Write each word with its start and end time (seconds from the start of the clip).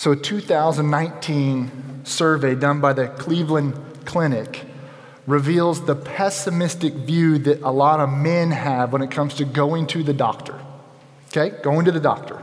So, 0.00 0.12
a 0.12 0.16
2019 0.16 2.04
survey 2.04 2.54
done 2.54 2.80
by 2.80 2.94
the 2.94 3.08
Cleveland 3.08 3.74
Clinic 4.06 4.64
reveals 5.26 5.84
the 5.84 5.94
pessimistic 5.94 6.94
view 6.94 7.36
that 7.40 7.60
a 7.60 7.70
lot 7.70 8.00
of 8.00 8.08
men 8.08 8.50
have 8.50 8.94
when 8.94 9.02
it 9.02 9.10
comes 9.10 9.34
to 9.34 9.44
going 9.44 9.86
to 9.88 10.02
the 10.02 10.14
doctor. 10.14 10.58
Okay, 11.28 11.54
going 11.62 11.84
to 11.84 11.92
the 11.92 12.00
doctor. 12.00 12.42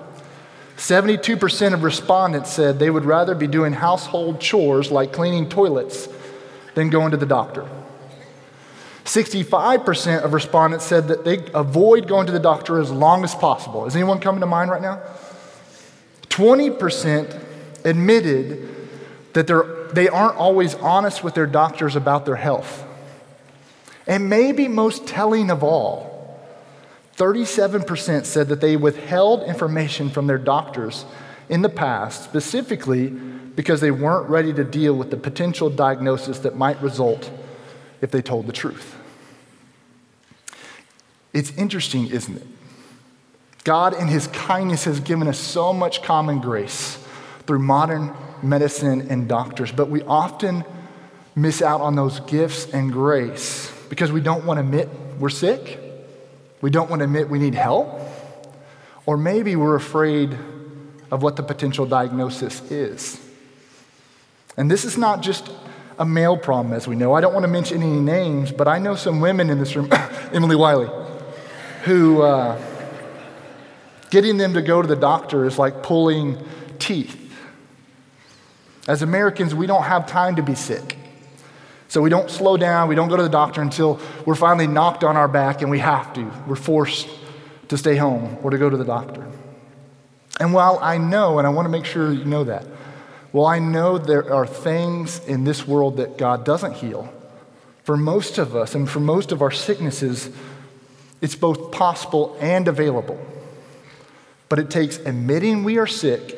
72% 0.75 1.73
of 1.73 1.81
respondents 1.81 2.51
said 2.51 2.77
they 2.77 2.91
would 2.91 3.05
rather 3.05 3.33
be 3.33 3.47
doing 3.47 3.73
household 3.73 4.39
chores 4.39 4.91
like 4.91 5.11
cleaning 5.11 5.49
toilets 5.49 6.07
than 6.75 6.91
going 6.91 7.09
to 7.09 7.17
the 7.17 7.25
doctor. 7.25 7.67
65% 9.05 10.21
of 10.21 10.33
respondents 10.33 10.85
said 10.85 11.07
that 11.07 11.25
they 11.25 11.43
avoid 11.55 12.07
going 12.07 12.27
to 12.27 12.31
the 12.31 12.39
doctor 12.39 12.79
as 12.79 12.91
long 12.91 13.23
as 13.23 13.33
possible. 13.33 13.87
Is 13.87 13.95
anyone 13.95 14.19
coming 14.19 14.41
to 14.41 14.45
mind 14.45 14.69
right 14.69 14.83
now? 14.83 15.01
20% 16.29 17.46
admitted 17.87 18.67
that 19.33 19.47
they're, 19.47 19.87
they 19.93 20.09
aren't 20.09 20.35
always 20.35 20.75
honest 20.75 21.23
with 21.23 21.33
their 21.33 21.47
doctors 21.47 21.95
about 21.95 22.25
their 22.25 22.35
health. 22.35 22.83
And 24.05 24.29
maybe 24.29 24.67
most 24.67 25.07
telling 25.07 25.49
of 25.49 25.63
all, 25.63 26.39
37% 27.17 28.25
said 28.25 28.49
that 28.49 28.61
they 28.61 28.75
withheld 28.75 29.43
information 29.43 30.09
from 30.09 30.27
their 30.27 30.37
doctors 30.37 31.05
in 31.49 31.61
the 31.61 31.69
past, 31.69 32.23
specifically 32.23 33.07
because 33.07 33.81
they 33.81 33.91
weren't 33.91 34.29
ready 34.29 34.53
to 34.53 34.63
deal 34.63 34.93
with 34.93 35.09
the 35.09 35.17
potential 35.17 35.69
diagnosis 35.69 36.39
that 36.39 36.55
might 36.55 36.79
result 36.81 37.31
if 38.01 38.11
they 38.11 38.21
told 38.21 38.45
the 38.45 38.53
truth. 38.53 38.95
It's 41.33 41.51
interesting, 41.57 42.07
isn't 42.07 42.37
it? 42.37 42.47
God, 43.63 43.93
in 43.93 44.07
His 44.07 44.27
kindness, 44.27 44.83
has 44.83 44.99
given 44.99 45.27
us 45.27 45.39
so 45.39 45.73
much 45.73 46.03
common 46.03 46.39
grace 46.39 47.03
through 47.47 47.59
modern 47.59 48.13
medicine 48.43 49.07
and 49.09 49.27
doctors, 49.27 49.71
but 49.71 49.89
we 49.89 50.03
often 50.03 50.63
miss 51.35 51.61
out 51.61 51.81
on 51.81 51.95
those 51.95 52.19
gifts 52.21 52.67
and 52.71 52.91
grace 52.91 53.71
because 53.89 54.11
we 54.11 54.21
don't 54.21 54.45
want 54.45 54.57
to 54.57 54.61
admit 54.61 54.89
we're 55.19 55.29
sick, 55.29 55.79
we 56.61 56.69
don't 56.69 56.89
want 56.89 56.99
to 56.99 57.05
admit 57.05 57.29
we 57.29 57.39
need 57.39 57.55
help, 57.55 57.99
or 59.05 59.17
maybe 59.17 59.55
we're 59.55 59.75
afraid 59.75 60.37
of 61.09 61.23
what 61.23 61.35
the 61.35 61.43
potential 61.43 61.85
diagnosis 61.85 62.61
is. 62.69 63.23
And 64.57 64.69
this 64.69 64.83
is 64.83 64.97
not 64.97 65.21
just 65.21 65.49
a 65.99 66.05
male 66.05 66.37
problem, 66.37 66.73
as 66.73 66.87
we 66.87 66.95
know. 66.95 67.13
I 67.13 67.21
don't 67.21 67.33
want 67.33 67.43
to 67.43 67.47
mention 67.47 67.81
any 67.81 67.99
names, 67.99 68.51
but 68.51 68.67
I 68.67 68.79
know 68.79 68.95
some 68.95 69.19
women 69.19 69.49
in 69.49 69.59
this 69.59 69.75
room, 69.75 69.89
Emily 70.33 70.55
Wiley, 70.55 70.89
who 71.83 72.21
uh, 72.21 72.59
getting 74.09 74.37
them 74.37 74.53
to 74.53 74.61
go 74.61 74.81
to 74.81 74.87
the 74.87 74.95
doctor 74.95 75.45
is 75.45 75.57
like 75.57 75.83
pulling 75.83 76.37
teeth. 76.79 77.26
As 78.87 79.01
Americans, 79.01 79.53
we 79.53 79.67
don't 79.67 79.83
have 79.83 80.07
time 80.07 80.37
to 80.37 80.41
be 80.41 80.55
sick. 80.55 80.97
So 81.89 82.01
we 82.01 82.09
don't 82.09 82.29
slow 82.29 82.57
down, 82.57 82.89
we 82.89 82.95
don't 82.95 83.07
go 83.07 83.17
to 83.17 83.23
the 83.23 83.29
doctor 83.29 83.61
until 83.61 83.99
we're 84.25 84.35
finally 84.35 84.67
knocked 84.67 85.03
on 85.03 85.15
our 85.15 85.27
back 85.27 85.61
and 85.61 85.71
we 85.71 85.79
have 85.79 86.13
to. 86.13 86.31
We're 86.47 86.55
forced 86.55 87.07
to 87.69 87.77
stay 87.77 87.95
home 87.95 88.37
or 88.43 88.49
to 88.49 88.57
go 88.57 88.69
to 88.69 88.77
the 88.77 88.85
doctor. 88.85 89.25
And 90.39 90.53
while 90.53 90.79
I 90.81 90.97
know, 90.97 91.37
and 91.37 91.47
I 91.47 91.49
want 91.49 91.65
to 91.65 91.69
make 91.69 91.85
sure 91.85 92.11
you 92.11 92.25
know 92.25 92.43
that, 92.45 92.65
well, 93.33 93.45
I 93.45 93.59
know 93.59 93.97
there 93.97 94.33
are 94.33 94.47
things 94.47 95.19
in 95.25 95.43
this 95.43 95.67
world 95.67 95.97
that 95.97 96.17
God 96.17 96.45
doesn't 96.45 96.73
heal. 96.73 97.11
For 97.83 97.97
most 97.97 98.37
of 98.37 98.55
us, 98.55 98.75
and 98.75 98.89
for 98.89 98.99
most 98.99 99.31
of 99.31 99.41
our 99.41 99.51
sicknesses, 99.51 100.29
it's 101.21 101.35
both 101.35 101.71
possible 101.71 102.37
and 102.39 102.67
available. 102.67 103.19
But 104.49 104.59
it 104.59 104.69
takes 104.69 104.97
admitting 104.97 105.63
we 105.63 105.77
are 105.77 105.87
sick 105.87 106.37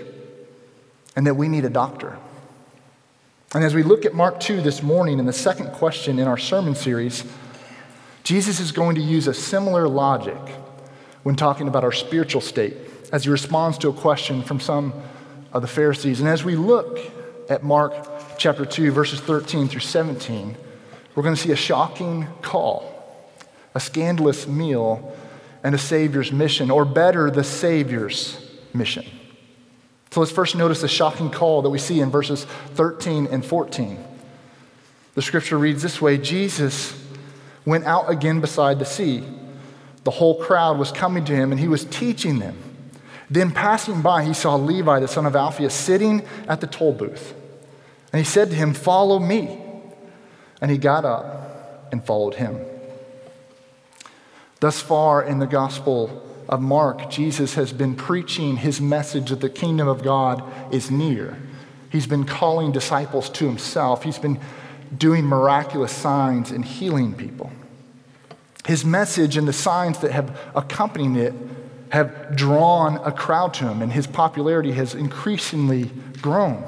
and 1.15 1.27
that 1.27 1.35
we 1.35 1.47
need 1.47 1.65
a 1.65 1.69
doctor. 1.69 2.17
And 3.55 3.63
as 3.63 3.73
we 3.73 3.81
look 3.81 4.05
at 4.05 4.13
Mark 4.13 4.39
2 4.39 4.61
this 4.61 4.83
morning 4.83 5.17
in 5.17 5.25
the 5.25 5.33
second 5.33 5.71
question 5.71 6.19
in 6.19 6.27
our 6.27 6.37
sermon 6.37 6.75
series, 6.75 7.23
Jesus 8.23 8.59
is 8.59 8.71
going 8.71 8.93
to 8.95 9.01
use 9.01 9.25
a 9.25 9.33
similar 9.33 9.87
logic 9.87 10.37
when 11.23 11.35
talking 11.35 11.67
about 11.67 11.83
our 11.83 11.91
spiritual 11.91 12.41
state 12.41 12.77
as 13.11 13.23
he 13.23 13.31
responds 13.31 13.79
to 13.79 13.89
a 13.89 13.93
question 13.93 14.43
from 14.43 14.59
some 14.59 14.93
of 15.51 15.63
the 15.63 15.67
Pharisees. 15.67 16.19
And 16.19 16.29
as 16.29 16.45
we 16.45 16.55
look 16.55 16.99
at 17.49 17.63
Mark 17.63 17.93
chapter 18.37 18.67
2, 18.67 18.91
verses 18.91 19.19
13 19.19 19.67
through 19.67 19.79
17, 19.79 20.55
we're 21.15 21.23
going 21.23 21.35
to 21.35 21.41
see 21.41 21.51
a 21.51 21.55
shocking 21.55 22.27
call, 22.43 23.25
a 23.73 23.79
scandalous 23.79 24.47
meal, 24.47 25.17
and 25.63 25.73
a 25.73 25.79
Savior's 25.79 26.31
mission, 26.31 26.69
or 26.69 26.85
better, 26.85 27.31
the 27.31 27.43
Savior's 27.43 28.47
mission. 28.75 29.07
So 30.11 30.19
let's 30.19 30.31
first 30.31 30.55
notice 30.55 30.81
the 30.81 30.87
shocking 30.87 31.29
call 31.29 31.61
that 31.61 31.69
we 31.69 31.77
see 31.77 31.99
in 31.99 32.09
verses 32.09 32.45
13 32.75 33.27
and 33.27 33.45
14. 33.45 34.03
The 35.15 35.21
scripture 35.21 35.57
reads 35.57 35.81
this 35.83 36.01
way 36.01 36.17
Jesus 36.17 36.97
went 37.65 37.85
out 37.85 38.09
again 38.09 38.41
beside 38.41 38.79
the 38.79 38.85
sea. 38.85 39.23
The 40.03 40.11
whole 40.11 40.41
crowd 40.41 40.79
was 40.79 40.91
coming 40.91 41.25
to 41.25 41.35
him, 41.35 41.51
and 41.51 41.59
he 41.59 41.67
was 41.67 41.85
teaching 41.85 42.39
them. 42.39 42.57
Then, 43.29 43.51
passing 43.51 44.01
by, 44.01 44.23
he 44.23 44.33
saw 44.33 44.55
Levi, 44.55 44.99
the 44.99 45.07
son 45.07 45.27
of 45.27 45.35
Alphaeus, 45.35 45.73
sitting 45.73 46.25
at 46.47 46.61
the 46.61 46.67
toll 46.67 46.93
booth. 46.93 47.35
And 48.11 48.19
he 48.19 48.25
said 48.25 48.49
to 48.49 48.55
him, 48.55 48.73
Follow 48.73 49.19
me. 49.19 49.59
And 50.61 50.71
he 50.71 50.77
got 50.77 51.05
up 51.05 51.89
and 51.91 52.03
followed 52.03 52.35
him. 52.35 52.59
Thus 54.59 54.81
far 54.81 55.21
in 55.21 55.39
the 55.39 55.45
Gospel 55.45 56.28
of 56.49 56.59
Mark, 56.59 57.11
Jesus 57.11 57.53
has 57.53 57.71
been 57.71 57.95
preaching 57.95 58.57
his 58.57 58.81
message 58.81 59.29
that 59.29 59.39
the 59.39 59.51
kingdom 59.51 59.87
of 59.87 60.01
God 60.01 60.43
is 60.73 60.89
near. 60.89 61.37
He's 61.91 62.07
been 62.07 62.25
calling 62.25 62.71
disciples 62.71 63.29
to 63.29 63.45
himself, 63.45 64.03
he's 64.03 64.17
been 64.17 64.39
doing 64.97 65.23
miraculous 65.23 65.91
signs 65.91 66.49
and 66.49 66.65
healing 66.65 67.13
people. 67.13 67.51
His 68.65 68.83
message 68.83 69.37
and 69.37 69.47
the 69.47 69.53
signs 69.53 69.99
that 69.99 70.11
have 70.11 70.37
accompanied 70.55 71.17
it 71.17 71.33
have 71.89 72.35
drawn 72.35 72.97
a 72.97 73.11
crowd 73.11 73.53
to 73.55 73.67
him, 73.67 73.83
and 73.83 73.91
his 73.91 74.07
popularity 74.07 74.71
has 74.71 74.95
increasingly 74.95 75.91
grown. 76.19 76.63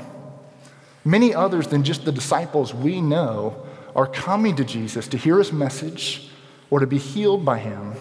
Many 1.04 1.34
others 1.34 1.68
than 1.68 1.84
just 1.84 2.06
the 2.06 2.12
disciples 2.12 2.72
we 2.72 3.02
know 3.02 3.66
are 3.96 4.08
coming 4.08 4.56
to 4.58 4.64
Jesus 4.64 5.08
to 5.08 5.18
hear 5.18 5.40
his 5.40 5.52
message 5.52 6.30
or 6.70 6.80
to 6.80 6.88
be 6.88 7.00
healed 7.00 7.44
by 7.44 7.58
him 7.58 7.96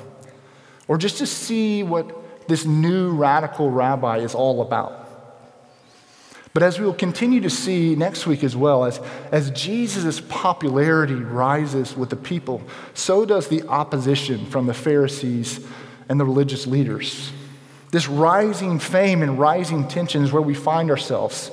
or 0.91 0.99
just 0.99 1.19
to 1.19 1.27
see 1.27 1.84
what 1.84 2.49
this 2.49 2.67
new 2.67 3.12
radical 3.12 3.71
rabbi 3.71 4.19
is 4.19 4.34
all 4.34 4.61
about. 4.61 5.09
But 6.53 6.65
as 6.65 6.81
we 6.81 6.84
will 6.84 6.95
continue 6.95 7.41
to 7.43 7.49
see 7.49 7.95
next 7.95 8.27
week 8.27 8.43
as 8.43 8.56
well, 8.56 8.84
as, 8.84 8.99
as 9.31 9.53
Jesus' 9.53 10.21
popularity 10.21 11.15
rises 11.15 11.97
with 11.97 12.11
the 12.11 12.17
people, 12.17 12.61
so 12.93 13.25
does 13.25 13.47
the 13.47 13.62
opposition 13.69 14.47
from 14.47 14.67
the 14.67 14.75
Pharisees 14.75 15.65
and 16.09 16.19
the 16.19 16.25
religious 16.25 16.67
leaders. 16.67 17.31
This 17.93 18.09
rising 18.09 18.81
fame 18.81 19.23
and 19.23 19.39
rising 19.39 19.87
tension 19.87 20.25
is 20.25 20.33
where 20.33 20.43
we 20.43 20.55
find 20.55 20.91
ourselves 20.91 21.53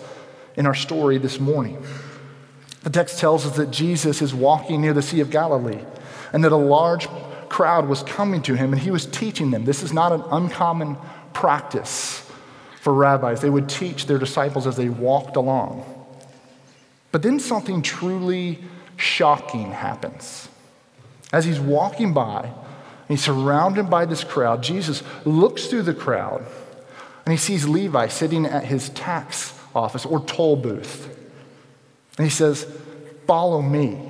in 0.56 0.66
our 0.66 0.74
story 0.74 1.20
this 1.20 1.40
morning. 1.40 1.86
The 2.81 2.90
text 2.90 3.20
tells 3.20 3.46
us 3.46 3.56
that 3.58 3.70
Jesus 3.70 4.24
is 4.24 4.34
walking 4.34 4.81
near 4.81 4.94
the 4.94 5.03
Sea 5.03 5.20
of 5.20 5.30
Galilee 5.30 5.84
and 6.34 6.44
that 6.44 6.52
a 6.52 6.56
large 6.56 7.08
crowd 7.50 7.88
was 7.88 8.03
coming 8.03 8.41
to 8.44 8.56
him 8.56 8.74
and 8.74 8.81
he 8.81 8.91
was 8.91 9.06
teaching 9.06 9.52
them. 9.52 9.66
This 9.66 9.84
is 9.84 9.94
not 9.94 10.12
an 10.12 10.24
uncommon 10.31 10.97
practice 11.34 12.30
for 12.81 12.94
rabbis. 12.94 13.41
They 13.41 13.50
would 13.50 13.69
teach 13.69 14.06
their 14.06 14.18
disciples 14.18 14.68
as 14.68 14.75
they 14.75 14.90
walked 14.90 15.35
along. 15.35 15.85
But 17.12 17.22
then 17.22 17.40
something 17.40 17.81
truly 17.81 18.59
shocking 18.96 19.72
happens. 19.72 20.50
As 21.31 21.46
he's 21.46 21.59
walking 21.59 22.13
by, 22.13 22.52
he's 23.08 23.24
surrounded 23.24 23.90
by 23.90 24.06
this 24.06 24.24
crowd, 24.24 24.64
Jesus 24.64 25.03
looks 25.25 25.68
through 25.68 25.84
the 25.84 25.94
crowd 25.94 26.46
and 27.25 27.34
he 27.34 27.38
sees 27.38 27.68
Levi 27.68 28.08
sitting 28.08 28.46
at 28.46 28.64
his 28.64 28.90
tax 28.90 29.53
office 29.76 30.05
or 30.05 30.23
toll 30.26 30.55
booth. 30.55 31.14
And 32.17 32.26
he 32.26 32.32
says, 32.32 32.66
Follow 33.28 33.61
me. 33.61 34.07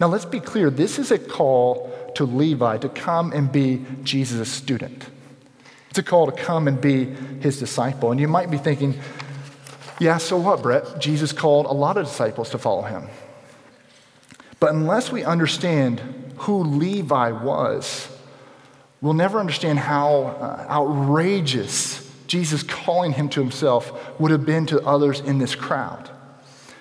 Now, 0.00 0.06
let's 0.06 0.24
be 0.24 0.40
clear 0.40 0.70
this 0.70 0.98
is 0.98 1.10
a 1.10 1.18
call 1.18 1.92
to 2.14 2.24
Levi 2.24 2.78
to 2.78 2.88
come 2.88 3.32
and 3.32 3.52
be 3.52 3.84
Jesus' 4.02 4.50
student. 4.50 5.06
It's 5.90 5.98
a 5.98 6.02
call 6.02 6.26
to 6.26 6.32
come 6.32 6.68
and 6.68 6.80
be 6.80 7.04
his 7.04 7.58
disciple. 7.58 8.10
And 8.10 8.18
you 8.18 8.26
might 8.26 8.50
be 8.50 8.56
thinking, 8.56 8.98
yeah, 9.98 10.16
so 10.16 10.38
what, 10.38 10.62
Brett? 10.62 10.98
Jesus 10.98 11.32
called 11.32 11.66
a 11.66 11.72
lot 11.72 11.98
of 11.98 12.06
disciples 12.06 12.48
to 12.50 12.58
follow 12.58 12.82
him. 12.82 13.08
But 14.58 14.72
unless 14.72 15.12
we 15.12 15.22
understand 15.22 16.00
who 16.38 16.62
Levi 16.62 17.32
was, 17.32 18.08
we'll 19.02 19.12
never 19.12 19.38
understand 19.38 19.80
how 19.80 20.22
uh, 20.22 20.66
outrageous 20.70 22.10
Jesus 22.26 22.62
calling 22.62 23.12
him 23.12 23.28
to 23.30 23.40
himself 23.40 24.18
would 24.18 24.30
have 24.30 24.46
been 24.46 24.64
to 24.66 24.80
others 24.86 25.20
in 25.20 25.38
this 25.38 25.54
crowd. 25.54 26.08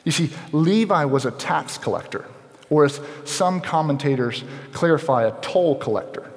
You 0.06 0.14
see, 0.14 0.30
Levi 0.54 1.04
was 1.06 1.26
a 1.26 1.32
tax 1.32 1.78
collector 1.78 2.26
or 2.70 2.86
as 2.86 3.00
some 3.26 3.62
commentators 3.62 4.44
clarify, 4.74 5.24
a 5.24 5.32
toll 5.42 5.76
collector. 5.76 6.30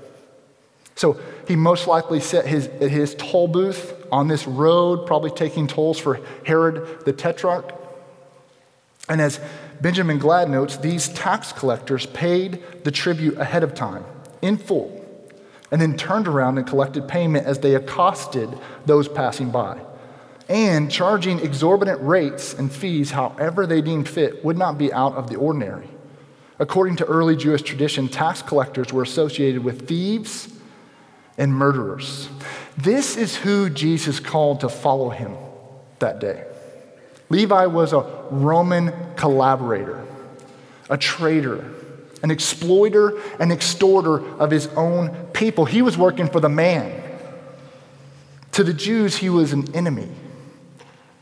So 0.95 1.19
he 1.49 1.57
most 1.57 1.87
likely 1.87 2.21
sat 2.21 2.47
his, 2.47 2.67
at 2.67 2.91
his 2.91 3.15
toll 3.15 3.49
booth 3.49 3.95
on 4.13 4.29
this 4.29 4.47
road, 4.47 5.07
probably 5.07 5.31
taking 5.31 5.67
tolls 5.67 5.99
for 5.99 6.21
Herod 6.45 7.05
the 7.05 7.13
Tetrarch. 7.13 7.73
And 9.09 9.21
as 9.21 9.41
Benjamin 9.81 10.19
Gladd 10.19 10.49
notes, 10.49 10.77
these 10.77 11.09
tax 11.09 11.53
collectors 11.53 12.07
paid 12.07 12.63
the 12.85 12.91
tribute 12.91 13.37
ahead 13.39 13.65
of 13.65 13.75
time 13.75 14.05
in 14.41 14.57
full 14.57 14.99
and 15.73 15.81
then 15.81 15.97
turned 15.97 16.29
around 16.29 16.59
and 16.59 16.67
collected 16.67 17.09
payment 17.09 17.47
as 17.47 17.59
they 17.61 17.75
accosted 17.75 18.49
those 18.85 19.09
passing 19.09 19.51
by. 19.51 19.81
And 20.49 20.91
charging 20.91 21.41
exorbitant 21.41 22.01
rates 22.03 22.53
and 22.53 22.71
fees 22.71 23.11
however 23.11 23.67
they 23.67 23.81
deemed 23.81 24.09
fit 24.09 24.45
would 24.45 24.59
not 24.59 24.77
be 24.77 24.93
out 24.93 25.15
of 25.15 25.31
the 25.31 25.37
ordinary. 25.37 25.89
According 26.63 26.95
to 26.99 27.05
early 27.07 27.35
Jewish 27.35 27.63
tradition, 27.63 28.09
tax 28.09 28.41
collectors 28.41 28.93
were 28.93 29.03
associated 29.03 29.65
with 29.65 29.89
thieves 29.89 30.49
and 31.37 31.53
murderers. 31.53 32.29
This 32.79 33.17
is 33.17 33.35
who 33.35 33.69
Jesus 33.69 34.21
called 34.21 34.61
to 34.61 34.69
follow 34.69 35.11
him 35.11 35.35
that 35.99 36.21
day. 36.21 36.45
Levi 37.31 37.67
was 37.67 37.93
a 37.93 38.07
Roman 38.31 38.93
collaborator, 39.17 40.07
a 40.89 40.97
traitor, 40.97 41.69
an 42.23 42.31
exploiter, 42.31 43.21
an 43.41 43.51
extorter 43.51 44.25
of 44.37 44.53
his 44.53 44.69
own 44.77 45.11
people. 45.33 45.65
He 45.65 45.83
was 45.83 45.99
working 45.99 46.29
for 46.29 46.39
the 46.39 46.49
man. 46.49 47.03
To 48.53 48.63
the 48.63 48.73
Jews, 48.73 49.17
he 49.17 49.31
was 49.31 49.53
an 49.53 49.75
enemy, 49.75 50.13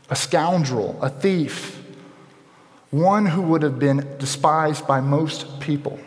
a 0.07 0.15
scoundrel, 0.15 0.99
a 1.01 1.09
thief, 1.09 1.80
one 2.91 3.25
who 3.25 3.41
would 3.41 3.63
have 3.63 3.79
been 3.79 4.17
despised 4.19 4.85
by 4.85 4.99
most 4.99 5.59
people. 5.59 5.99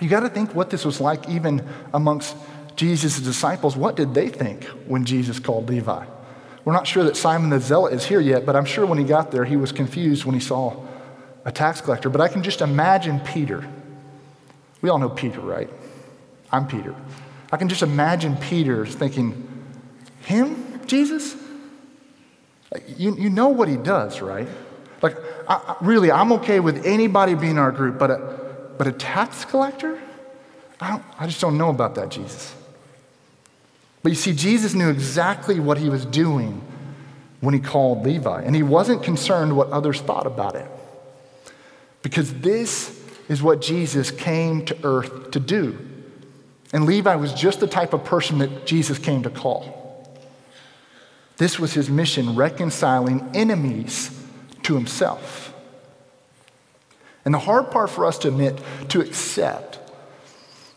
You 0.00 0.08
got 0.08 0.20
to 0.20 0.28
think 0.28 0.54
what 0.54 0.70
this 0.70 0.84
was 0.84 1.00
like 1.00 1.28
even 1.28 1.66
amongst 1.92 2.34
Jesus' 2.76 3.20
disciples. 3.20 3.76
What 3.76 3.94
did 3.94 4.14
they 4.14 4.28
think 4.28 4.64
when 4.86 5.04
Jesus 5.04 5.38
called 5.38 5.68
Levi? 5.68 6.06
We're 6.64 6.72
not 6.72 6.86
sure 6.86 7.04
that 7.04 7.16
Simon 7.16 7.50
the 7.50 7.60
Zealot 7.60 7.92
is 7.92 8.06
here 8.06 8.20
yet, 8.20 8.46
but 8.46 8.56
I'm 8.56 8.64
sure 8.64 8.86
when 8.86 8.98
he 8.98 9.04
got 9.04 9.30
there, 9.30 9.44
he 9.44 9.56
was 9.56 9.70
confused 9.70 10.24
when 10.24 10.34
he 10.34 10.40
saw 10.40 10.82
a 11.44 11.52
tax 11.52 11.80
collector. 11.80 12.08
But 12.08 12.22
I 12.22 12.28
can 12.28 12.42
just 12.42 12.62
imagine 12.62 13.20
Peter. 13.20 13.66
We 14.80 14.88
all 14.88 14.98
know 14.98 15.10
Peter, 15.10 15.40
right? 15.40 15.68
I'm 16.50 16.66
Peter. 16.66 16.94
I 17.52 17.58
can 17.58 17.68
just 17.68 17.82
imagine 17.82 18.36
Peter 18.36 18.86
thinking, 18.86 19.46
Him, 20.22 20.80
Jesus? 20.86 21.36
You, 22.96 23.14
you 23.16 23.30
know 23.30 23.48
what 23.48 23.68
he 23.68 23.76
does, 23.76 24.20
right? 24.20 24.48
Like, 25.04 25.18
I, 25.46 25.76
really, 25.82 26.10
I'm 26.10 26.32
okay 26.32 26.60
with 26.60 26.86
anybody 26.86 27.34
being 27.34 27.58
our 27.58 27.70
group, 27.70 27.98
but 27.98 28.10
a, 28.10 28.38
but 28.78 28.86
a 28.86 28.92
tax 28.92 29.44
collector? 29.44 30.00
I, 30.80 30.98
I 31.18 31.26
just 31.26 31.42
don't 31.42 31.58
know 31.58 31.68
about 31.68 31.96
that, 31.96 32.08
Jesus. 32.08 32.54
But 34.02 34.12
you 34.12 34.16
see, 34.16 34.32
Jesus 34.32 34.72
knew 34.72 34.88
exactly 34.88 35.60
what 35.60 35.76
he 35.76 35.90
was 35.90 36.06
doing 36.06 36.62
when 37.42 37.52
he 37.52 37.60
called 37.60 38.02
Levi, 38.02 38.44
and 38.44 38.56
he 38.56 38.62
wasn't 38.62 39.02
concerned 39.02 39.54
what 39.54 39.68
others 39.68 40.00
thought 40.00 40.26
about 40.26 40.56
it. 40.56 40.70
Because 42.00 42.32
this 42.40 42.98
is 43.28 43.42
what 43.42 43.60
Jesus 43.60 44.10
came 44.10 44.64
to 44.64 44.78
earth 44.84 45.32
to 45.32 45.38
do. 45.38 45.78
And 46.72 46.86
Levi 46.86 47.14
was 47.16 47.34
just 47.34 47.60
the 47.60 47.66
type 47.66 47.92
of 47.92 48.04
person 48.04 48.38
that 48.38 48.64
Jesus 48.64 48.98
came 48.98 49.22
to 49.24 49.30
call. 49.30 50.08
This 51.36 51.58
was 51.58 51.74
his 51.74 51.90
mission, 51.90 52.36
reconciling 52.36 53.32
enemies 53.34 54.23
to 54.64 54.74
himself. 54.74 55.54
And 57.24 57.32
the 57.32 57.38
hard 57.38 57.70
part 57.70 57.90
for 57.90 58.04
us 58.04 58.18
to 58.18 58.28
admit, 58.28 58.58
to 58.88 59.00
accept, 59.00 59.78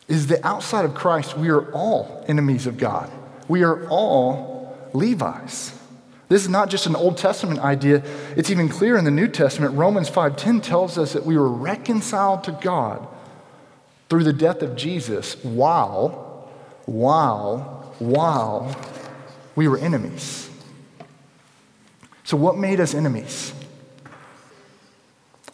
is 0.07 0.27
that 0.27 0.45
outside 0.45 0.85
of 0.85 0.95
Christ, 0.95 1.37
we 1.37 1.49
are 1.49 1.71
all 1.73 2.23
enemies 2.27 2.67
of 2.67 2.77
God. 2.77 3.11
We 3.47 3.63
are 3.63 3.87
all 3.89 4.77
Levi's. 4.93 5.73
This 6.29 6.43
is 6.43 6.49
not 6.49 6.69
just 6.69 6.85
an 6.85 6.95
Old 6.95 7.17
Testament 7.17 7.59
idea. 7.59 8.03
It's 8.35 8.49
even 8.49 8.69
clear 8.69 8.97
in 8.97 9.05
the 9.05 9.11
New 9.11 9.27
Testament. 9.27 9.75
Romans 9.75 10.09
5:10 10.09 10.61
tells 10.61 10.97
us 10.97 11.13
that 11.13 11.25
we 11.25 11.37
were 11.37 11.49
reconciled 11.49 12.43
to 12.45 12.51
God 12.51 13.07
through 14.09 14.23
the 14.23 14.33
death 14.33 14.61
of 14.61 14.75
Jesus 14.75 15.35
while 15.43 16.49
while 16.85 17.93
while 17.99 18.75
we 19.55 19.67
were 19.67 19.77
enemies. 19.77 20.49
So 22.23 22.35
what 22.35 22.57
made 22.57 22.79
us 22.79 22.93
enemies? 22.93 23.53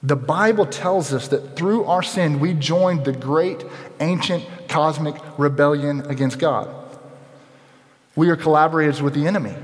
The 0.06 0.18
Bible 0.18 0.66
tells 0.66 1.14
us 1.14 1.30
that 1.30 1.56
through 1.56 1.86
our 1.86 2.04
sin, 2.04 2.42
we 2.42 2.54
joined 2.54 3.06
the 3.06 3.14
great 3.14 3.64
ancient 4.02 4.46
cosmic 4.68 5.16
rebellion 5.38 6.02
against 6.10 6.40
God. 6.40 6.70
We 8.14 8.30
are 8.30 8.36
collaborators 8.36 9.02
with 9.02 9.14
the 9.14 9.26
enemy. 9.26 9.56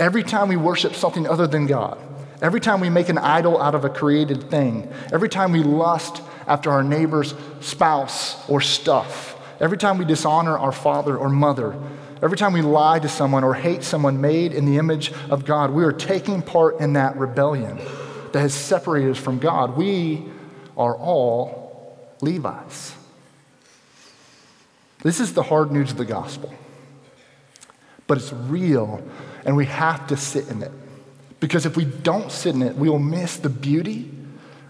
Every 0.00 0.24
time 0.24 0.48
we 0.48 0.56
worship 0.56 0.96
something 0.96 1.28
other 1.28 1.46
than 1.46 1.66
God, 1.66 1.96
every 2.42 2.60
time 2.60 2.80
we 2.80 2.90
make 2.90 3.08
an 3.08 3.18
idol 3.18 3.62
out 3.62 3.76
of 3.76 3.84
a 3.84 3.88
created 3.88 4.50
thing, 4.50 4.92
every 5.12 5.28
time 5.28 5.52
we 5.52 5.62
lust 5.62 6.22
after 6.48 6.72
our 6.72 6.82
neighbor's 6.82 7.34
spouse 7.60 8.48
or 8.48 8.60
stuff, 8.60 9.40
every 9.60 9.78
time 9.78 9.96
we 9.96 10.04
dishonor 10.04 10.58
our 10.58 10.72
father 10.72 11.16
or 11.16 11.28
mother, 11.28 11.80
every 12.20 12.36
time 12.36 12.52
we 12.52 12.62
lie 12.62 12.98
to 12.98 13.08
someone 13.08 13.44
or 13.44 13.54
hate 13.54 13.84
someone 13.84 14.20
made 14.20 14.52
in 14.52 14.66
the 14.66 14.76
image 14.76 15.12
of 15.30 15.44
God, 15.44 15.70
we 15.70 15.84
are 15.84 15.92
taking 15.92 16.42
part 16.42 16.80
in 16.80 16.94
that 16.94 17.16
rebellion 17.16 17.78
that 18.32 18.40
has 18.40 18.54
separated 18.54 19.10
us 19.10 19.18
from 19.18 19.38
God. 19.38 19.76
We 19.76 20.24
are 20.76 20.96
all 20.96 21.98
Levites. 22.20 22.94
This 25.02 25.20
is 25.20 25.34
the 25.34 25.44
hard 25.44 25.70
news 25.70 25.92
of 25.92 25.96
the 25.96 26.04
gospel. 26.04 26.52
But 28.06 28.18
it's 28.18 28.32
real, 28.32 29.02
and 29.44 29.56
we 29.56 29.66
have 29.66 30.06
to 30.08 30.16
sit 30.16 30.48
in 30.48 30.62
it. 30.62 30.72
Because 31.40 31.66
if 31.66 31.76
we 31.76 31.84
don't 31.84 32.32
sit 32.32 32.54
in 32.54 32.62
it, 32.62 32.74
we 32.74 32.88
will 32.88 32.98
miss 32.98 33.36
the 33.36 33.48
beauty, 33.48 34.10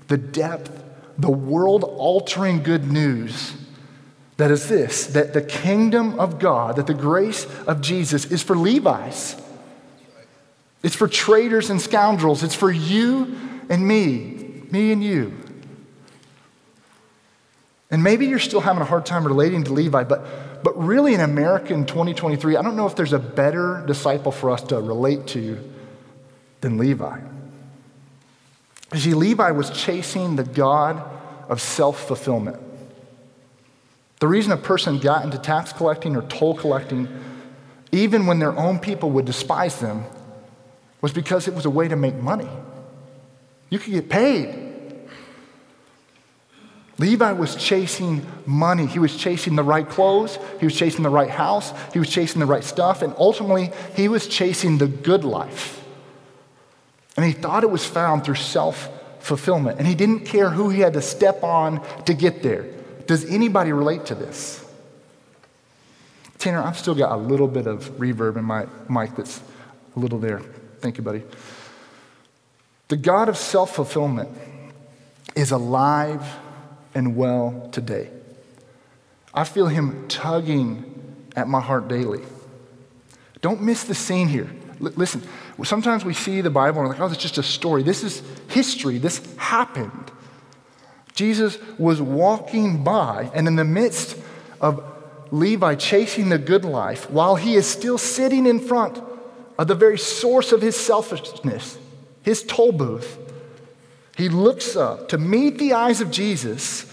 the 0.09 0.19
depth, 0.19 0.85
the 1.17 1.31
world 1.31 1.85
altering 1.85 2.63
good 2.63 2.91
news 2.91 3.55
that 4.39 4.53
is 4.53 4.69
this 4.69 5.09
that 5.09 5.35
the 5.35 5.43
kingdom 5.43 6.19
of 6.19 6.39
God, 6.39 6.77
that 6.77 6.87
the 6.87 6.95
grace 6.95 7.45
of 7.67 7.83
Jesus 7.83 8.25
is 8.25 8.43
for 8.43 8.57
Levi's. 8.57 9.37
It's 10.83 10.95
for 10.95 11.09
traitors 11.09 11.71
and 11.71 11.81
scoundrels. 11.81 12.43
It's 12.43 12.55
for 12.55 12.71
you 12.71 13.37
and 13.69 13.87
me, 13.87 14.63
me 14.71 14.93
and 14.93 15.03
you. 15.03 15.33
And 17.91 18.03
maybe 18.03 18.27
you're 18.27 18.39
still 18.39 18.61
having 18.61 18.83
a 18.83 18.87
hard 18.87 19.07
time 19.07 19.27
relating 19.27 19.65
to 19.65 19.73
Levi, 19.73 20.05
but, 20.05 20.63
but 20.63 20.79
really 20.79 21.15
in 21.15 21.21
America 21.21 21.73
in 21.73 21.87
2023, 21.87 22.57
I 22.57 22.63
don't 22.63 22.77
know 22.77 22.87
if 22.87 22.95
there's 22.95 23.15
a 23.15 23.19
better 23.19 23.83
disciple 23.87 24.31
for 24.31 24.51
us 24.51 24.63
to 24.65 24.81
relate 24.81 25.27
to 25.29 25.59
than 26.61 26.77
Levi. 26.77 27.19
You 28.93 29.01
see, 29.01 29.15
Levi 29.15 29.51
was 29.53 29.71
chasing 29.71 30.37
the 30.37 30.45
God 30.45 31.03
of 31.49 31.61
self 31.61 32.07
fulfillment. 32.07 32.59
The 34.21 34.27
reason 34.27 34.53
a 34.53 34.57
person 34.57 34.99
got 34.99 35.25
into 35.25 35.39
tax 35.39 35.73
collecting 35.73 36.17
or 36.17 36.23
toll 36.23 36.55
collecting, 36.55 37.09
even 37.93 38.27
when 38.27 38.39
their 38.39 38.57
own 38.57 38.79
people 38.79 39.11
would 39.13 39.25
despise 39.25 39.79
them, 39.81 40.05
was 41.01 41.13
because 41.13 41.49
it 41.49 41.55
was 41.55 41.65
a 41.65 41.71
way 41.71 41.89
to 41.89 41.97
make 41.97 42.15
money. 42.17 42.49
You 43.71 43.79
could 43.79 43.93
get 43.93 44.09
paid. 44.09 44.69
Levi 46.99 47.33
was 47.33 47.55
chasing 47.55 48.27
money. 48.45 48.87
He 48.87 48.99
was 48.99 49.17
chasing 49.17 49.55
the 49.55 49.63
right 49.63 49.89
clothes. 49.89 50.39
He 50.59 50.67
was 50.67 50.75
chasing 50.75 51.05
the 51.05 51.11
right 51.11 51.31
house. 51.31 51.73
He 51.93 52.01
was 52.01 52.11
chasing 52.11 52.41
the 52.41 52.47
right 52.47 52.65
stuff. 52.65 53.03
And 53.03 53.15
ultimately, 53.17 53.71
he 53.95 54.09
was 54.09 54.27
chasing 54.27 54.79
the 54.79 54.89
good 54.89 55.25
life. 55.25 55.85
And 57.17 57.25
he 57.25 57.33
thought 57.33 57.63
it 57.63 57.71
was 57.71 57.85
found 57.85 58.25
through 58.25 58.35
self 58.35 58.89
fulfillment. 59.21 59.79
And 59.79 59.87
he 59.87 59.95
didn't 59.95 60.21
care 60.21 60.51
who 60.51 60.71
he 60.71 60.81
had 60.81 60.95
to 60.95 61.03
step 61.03 61.45
on 61.45 61.85
to 62.05 62.15
get 62.15 62.43
there. 62.43 62.67
Does 63.07 63.25
anybody 63.25 63.73
relate 63.73 64.07
to 64.07 64.15
this? 64.17 64.65
Tanner, 66.39 66.63
I've 66.63 66.79
still 66.79 66.95
got 66.95 67.13
a 67.13 67.17
little 67.17 67.49
bit 67.49 67.67
of 67.67 67.91
reverb 67.93 68.37
in 68.37 68.45
my 68.45 68.67
mic 68.89 69.17
that's 69.17 69.41
a 69.97 69.99
little 69.99 70.19
there. 70.19 70.43
Thank 70.81 70.99
you, 70.99 71.05
buddy. 71.05 71.23
The 72.89 72.97
God 72.97 73.29
of 73.29 73.37
self 73.37 73.75
fulfillment 73.75 74.31
is 75.35 75.51
alive 75.51 76.25
and 76.95 77.17
well 77.17 77.69
today. 77.73 78.11
I 79.35 79.45
feel 79.45 79.67
him 79.67 80.09
tugging 80.09 81.25
at 81.37 81.49
my 81.49 81.61
heart 81.61 81.89
daily. 81.89 82.23
Don't 83.41 83.63
miss 83.63 83.85
the 83.85 83.95
scene 83.95 84.29
here. 84.29 84.51
L- 84.81 84.93
listen, 84.97 85.23
sometimes 85.63 86.05
we 86.05 86.15
see 86.15 86.41
the 86.41 86.51
Bible 86.51 86.81
and 86.81 86.89
we're 86.89 86.95
like, 86.95 87.01
oh, 87.01 87.09
that's 87.09 87.21
just 87.21 87.39
a 87.39 87.43
story. 87.43 87.83
This 87.83 88.03
is 88.03 88.23
history. 88.49 88.99
This 88.99 89.21
happened. 89.37 90.11
Jesus 91.15 91.59
was 91.79 92.01
walking 92.01 92.85
by, 92.85 93.31
and 93.35 93.49
in 93.49 93.57
the 93.57 93.65
midst 93.65 94.17
of 94.61 94.85
Levi 95.31 95.75
chasing 95.75 96.29
the 96.29 96.39
good 96.39 96.65
life, 96.65 97.11
while 97.11 97.37
he 97.37 97.55
is 97.55 97.67
still 97.67 97.99
sitting 97.99 98.47
in 98.47 98.61
front 98.61 98.99
of 99.59 99.67
the 99.67 99.75
very 99.75 99.99
source 99.99 100.53
of 100.53 100.63
his 100.63 100.77
selfishness, 100.77 101.79
his 102.23 102.43
toll 102.43 102.73
booth, 102.73 103.19
he 104.17 104.29
looks 104.29 104.77
up 104.77 105.09
to 105.11 105.19
meet 105.19 105.59
the 105.59 105.73
eyes 105.75 106.01
of 106.01 106.11
Jesus, 106.11 106.93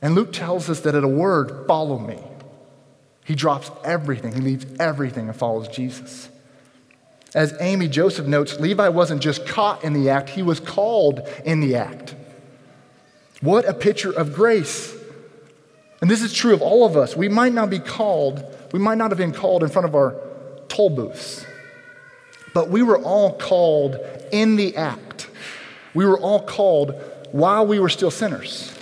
and 0.00 0.14
Luke 0.14 0.32
tells 0.32 0.70
us 0.70 0.80
that 0.80 0.94
at 0.94 1.04
a 1.04 1.08
word, 1.08 1.66
follow 1.66 1.98
me. 1.98 2.18
He 3.24 3.34
drops 3.34 3.70
everything, 3.84 4.34
he 4.34 4.40
leaves 4.40 4.66
everything 4.78 5.28
and 5.28 5.36
follows 5.36 5.68
Jesus. 5.68 6.28
As 7.34 7.54
Amy 7.60 7.88
Joseph 7.88 8.26
notes, 8.26 8.58
Levi 8.58 8.88
wasn't 8.88 9.20
just 9.20 9.46
caught 9.46 9.84
in 9.84 9.92
the 9.92 10.08
act, 10.10 10.30
he 10.30 10.42
was 10.42 10.60
called 10.60 11.28
in 11.44 11.60
the 11.60 11.76
act. 11.76 12.14
What 13.40 13.66
a 13.66 13.74
picture 13.74 14.10
of 14.10 14.32
grace. 14.32 14.96
And 16.00 16.10
this 16.10 16.22
is 16.22 16.32
true 16.32 16.54
of 16.54 16.62
all 16.62 16.86
of 16.86 16.96
us. 16.96 17.16
We 17.16 17.28
might 17.28 17.52
not 17.52 17.70
be 17.70 17.78
called, 17.78 18.42
we 18.72 18.78
might 18.78 18.98
not 18.98 19.10
have 19.10 19.18
been 19.18 19.32
called 19.32 19.62
in 19.62 19.68
front 19.68 19.86
of 19.86 19.94
our 19.94 20.16
toll 20.68 20.90
booths, 20.90 21.44
but 22.54 22.70
we 22.70 22.82
were 22.82 22.98
all 22.98 23.32
called 23.36 23.98
in 24.32 24.56
the 24.56 24.76
act. 24.76 25.28
We 25.94 26.06
were 26.06 26.18
all 26.18 26.40
called 26.40 26.94
while 27.32 27.66
we 27.66 27.78
were 27.78 27.88
still 27.88 28.10
sinners. 28.10 28.72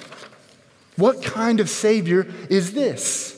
What 0.96 1.22
kind 1.22 1.60
of 1.60 1.68
Savior 1.68 2.26
is 2.48 2.72
this? 2.72 3.32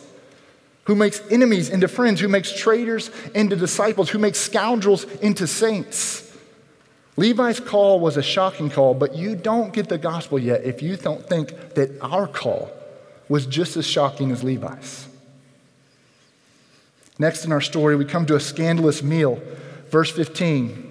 Who 0.85 0.95
makes 0.95 1.21
enemies 1.31 1.69
into 1.69 1.89
friends, 1.89 2.21
who 2.21 2.29
makes 2.29 2.53
traitors 2.53 3.11
into 3.35 3.57
disciples, 3.57 4.11
who 4.11 4.19
makes 4.19 4.39
scoundrels 4.39 5.05
into 5.05 5.47
saints. 5.47 6.25
Levi's 7.17 7.59
call 7.59 7.99
was 7.99 8.17
a 8.17 8.23
shocking 8.23 8.71
call, 8.71 8.95
but 8.95 9.17
you 9.17 9.35
don't 9.35 9.73
get 9.73 9.89
the 9.89 9.99
gospel 9.99 10.39
yet 10.39 10.65
if 10.65 10.81
you 10.83 10.97
don't 10.97 11.29
think 11.29 11.75
that 11.75 11.91
our 12.01 12.29
call 12.29 12.71
was 13.29 13.45
just 13.45 13.77
as 13.77 13.87
shocking 13.87 14.31
as 14.31 14.45
Levi's. 14.45 15.09
Next 17.19 17.45
in 17.45 17.53
our 17.53 17.61
story, 17.61 17.97
we 17.97 18.05
come 18.05 18.25
to 18.27 18.37
a 18.37 18.41
scandalous 18.41 19.03
meal. 19.03 19.43
Verse 19.91 20.11
15. 20.11 20.85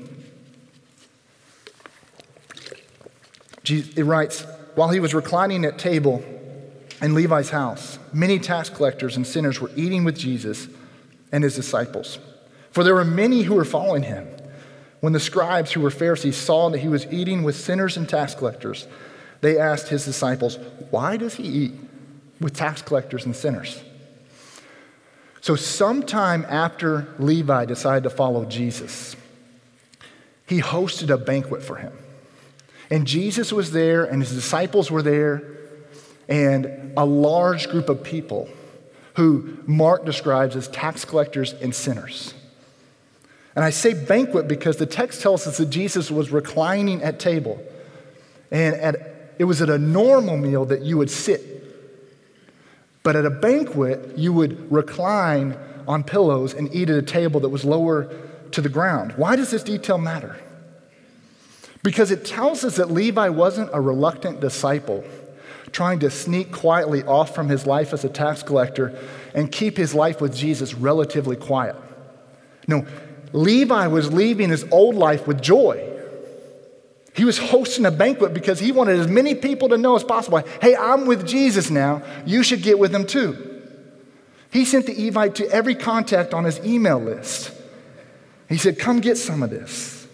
It 3.70 4.06
writes, 4.06 4.46
While 4.76 4.90
he 4.90 5.00
was 5.00 5.14
reclining 5.14 5.66
at 5.66 5.78
table 5.78 6.24
in 7.02 7.14
Levi's 7.14 7.50
house, 7.50 8.00
many 8.14 8.40
tax 8.40 8.70
collectors 8.70 9.18
and 9.18 9.28
sinners 9.28 9.60
were 9.60 9.72
eating 9.76 10.04
with 10.04 10.18
Jesus 10.18 10.68
and 11.32 11.44
his 11.44 11.56
disciples. 11.56 12.20
For 12.72 12.84
there 12.84 12.96
were 12.96 13.06
many 13.06 13.44
who 13.44 13.56
were 13.56 13.66
following 13.66 14.04
him. 14.04 14.28
When 15.00 15.14
the 15.14 15.20
scribes 15.20 15.72
who 15.72 15.82
were 15.82 15.92
Pharisees 15.92 16.38
saw 16.38 16.70
that 16.70 16.80
he 16.80 16.88
was 16.88 17.06
eating 17.08 17.44
with 17.44 17.56
sinners 17.56 17.98
and 17.98 18.08
tax 18.08 18.34
collectors, 18.34 18.88
they 19.42 19.60
asked 19.60 19.90
his 19.90 20.06
disciples, 20.06 20.58
Why 20.90 21.18
does 21.18 21.36
he 21.36 21.44
eat 21.44 21.74
with 22.40 22.56
tax 22.56 22.82
collectors 22.82 23.26
and 23.26 23.36
sinners? 23.36 23.84
So, 25.48 25.56
sometime 25.56 26.46
after 26.50 27.08
Levi 27.20 27.64
decided 27.64 28.04
to 28.04 28.10
follow 28.10 28.44
Jesus, 28.44 29.16
he 30.46 30.60
hosted 30.60 31.10
a 31.10 31.18
banquet 31.18 31.64
for 31.64 31.78
him. 31.78 31.94
And 32.90 33.08
Jesus 33.08 33.54
was 33.54 33.72
there, 33.72 34.04
and 34.04 34.22
his 34.22 34.34
disciples 34.34 34.92
were 34.92 35.02
there, 35.02 35.42
and 36.28 36.92
a 36.98 37.06
large 37.06 37.70
group 37.70 37.88
of 37.88 38.04
people 38.04 38.50
who 39.16 39.58
Mark 39.66 40.04
describes 40.04 40.58
as 40.58 40.68
tax 40.68 41.06
collectors 41.06 41.54
and 41.54 41.74
sinners. 41.74 42.34
And 43.56 43.64
I 43.64 43.70
say 43.70 43.94
banquet 43.94 44.50
because 44.50 44.76
the 44.76 44.86
text 44.86 45.22
tells 45.22 45.48
us 45.48 45.60
that 45.60 45.70
Jesus 45.70 46.12
was 46.12 46.30
reclining 46.30 47.02
at 47.04 47.22
table. 47.22 47.58
And 48.52 48.76
at, 48.76 49.36
it 49.40 49.46
was 49.46 49.62
at 49.62 49.70
a 49.70 49.78
normal 49.78 50.36
meal 50.36 50.66
that 50.66 50.82
you 50.82 50.98
would 50.98 51.10
sit. 51.10 51.57
But 53.04 53.16
at 53.16 53.26
a 53.26 53.30
banquet, 53.30 54.18
you 54.18 54.34
would 54.34 54.72
recline 54.72 55.58
on 55.88 56.04
pillows 56.04 56.54
and 56.54 56.74
eat 56.74 56.90
at 56.90 56.98
a 56.98 57.02
table 57.02 57.40
that 57.42 57.50
was 57.50 57.64
lower 57.64 58.14
to 58.52 58.62
the 58.62 58.70
ground. 58.70 59.14
Why 59.14 59.36
does 59.36 59.52
this 59.52 59.64
detail 59.64 59.98
matter? 59.98 60.38
Because 61.84 62.12
it 62.12 62.26
tells 62.26 62.64
us 62.64 62.76
that 62.78 62.92
Levi 62.92 63.30
wasn't 63.30 63.70
a 63.74 63.80
reluctant 63.80 64.42
disciple 64.42 65.04
trying 65.72 66.00
to 66.00 66.10
sneak 66.10 66.52
quietly 66.52 67.04
off 67.04 67.36
from 67.36 67.50
his 67.50 67.68
life 67.68 67.94
as 67.94 68.04
a 68.04 68.10
tax 68.10 68.42
collector 68.42 68.98
and 69.34 69.52
keep 69.52 69.78
his 69.78 69.94
life 69.94 70.22
with 70.22 70.36
Jesus 70.36 70.74
relatively 70.74 71.36
quiet. 71.36 71.76
No, 72.68 72.86
Levi 73.34 73.88
was 73.88 74.12
leaving 74.12 74.50
his 74.50 74.66
old 74.72 74.96
life 74.96 75.28
with 75.28 75.42
joy. 75.42 75.97
He 77.18 77.26
was 77.26 77.40
hosting 77.40 77.84
a 77.88 77.92
banquet 77.92 78.36
because 78.36 78.60
he 78.60 78.72
wanted 78.72 79.00
as 79.00 79.08
many 79.08 79.34
people 79.34 79.70
to 79.70 79.78
know 79.78 79.96
as 79.96 80.04
possible 80.04 80.44
hey, 80.62 80.76
I'm 80.76 81.08
with 81.08 81.28
Jesus 81.28 81.72
now. 81.72 82.04
You 82.28 82.44
should 82.44 82.62
get 82.62 82.78
with 82.78 82.94
him 82.94 83.08
too. 83.08 83.64
He 84.52 84.66
sent 84.66 84.86
the 84.86 84.94
Evite 84.94 85.34
to 85.36 85.50
every 85.50 85.74
contact 85.74 86.36
on 86.36 86.44
his 86.44 86.64
email 86.64 87.00
list. 87.00 87.52
He 88.48 88.58
said, 88.58 88.78
Come 88.78 89.00
get 89.00 89.18
some 89.18 89.42
of 89.42 89.50
this. 89.50 90.08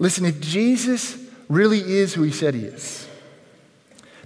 Listen, 0.00 0.26
if 0.26 0.40
Jesus 0.40 1.16
really 1.48 1.78
is 1.78 2.14
who 2.14 2.22
he 2.22 2.32
said 2.32 2.54
he 2.54 2.64
is, 2.64 3.08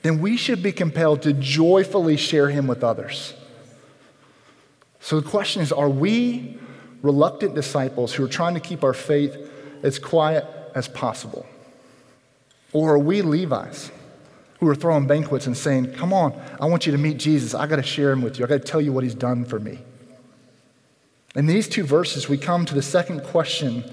then 0.01 0.23
we 0.23 0.39
should 0.39 0.63
be 0.63 0.73
compelled 0.73 1.21
to 1.23 1.35
joyfully 1.35 2.17
share 2.17 2.49
him 2.49 2.67
with 2.67 2.83
others. 2.83 3.35
So 5.01 5.21
the 5.21 5.29
question 5.29 5.61
is 5.61 5.71
are 5.71 5.91
we 5.91 6.59
reluctant 7.03 7.55
disciples 7.55 8.15
who 8.15 8.25
are 8.25 8.29
trying 8.29 8.55
to 8.55 8.61
keep 8.61 8.83
our 8.83 8.95
faith 8.95 9.37
as 9.83 9.99
quiet 9.99 10.47
as 10.75 10.89
possible? 10.89 11.47
Or 12.73 12.95
are 12.95 12.99
we 12.99 13.23
Levites 13.23 13.91
who 14.61 14.69
are 14.69 14.75
throwing 14.75 15.07
banquets 15.07 15.47
and 15.47 15.57
saying, 15.57 15.93
Come 15.95 16.13
on, 16.13 16.39
I 16.61 16.67
want 16.67 16.87
you 16.87 16.93
to 16.93 16.99
meet 16.99 17.19
Jesus. 17.19 17.55
I 17.55 17.67
got 17.67 17.77
to 17.77 17.83
share 17.83 18.13
him 18.13 18.23
with 18.23 18.39
you. 18.39 18.45
I 18.45 18.49
got 18.49 18.63
to 18.63 18.69
tell 18.69 18.81
you 18.81 18.93
what 18.93 19.05
he's 19.05 19.15
done 19.15 19.45
for 19.45 19.59
me. 19.59 19.79
In 21.35 21.47
these 21.47 21.69
two 21.69 21.85
verses, 21.85 22.29
we 22.29 22.37
come 22.37 22.67
to 22.67 22.75
the 22.75 22.83
second 22.83 23.23
question 23.23 23.85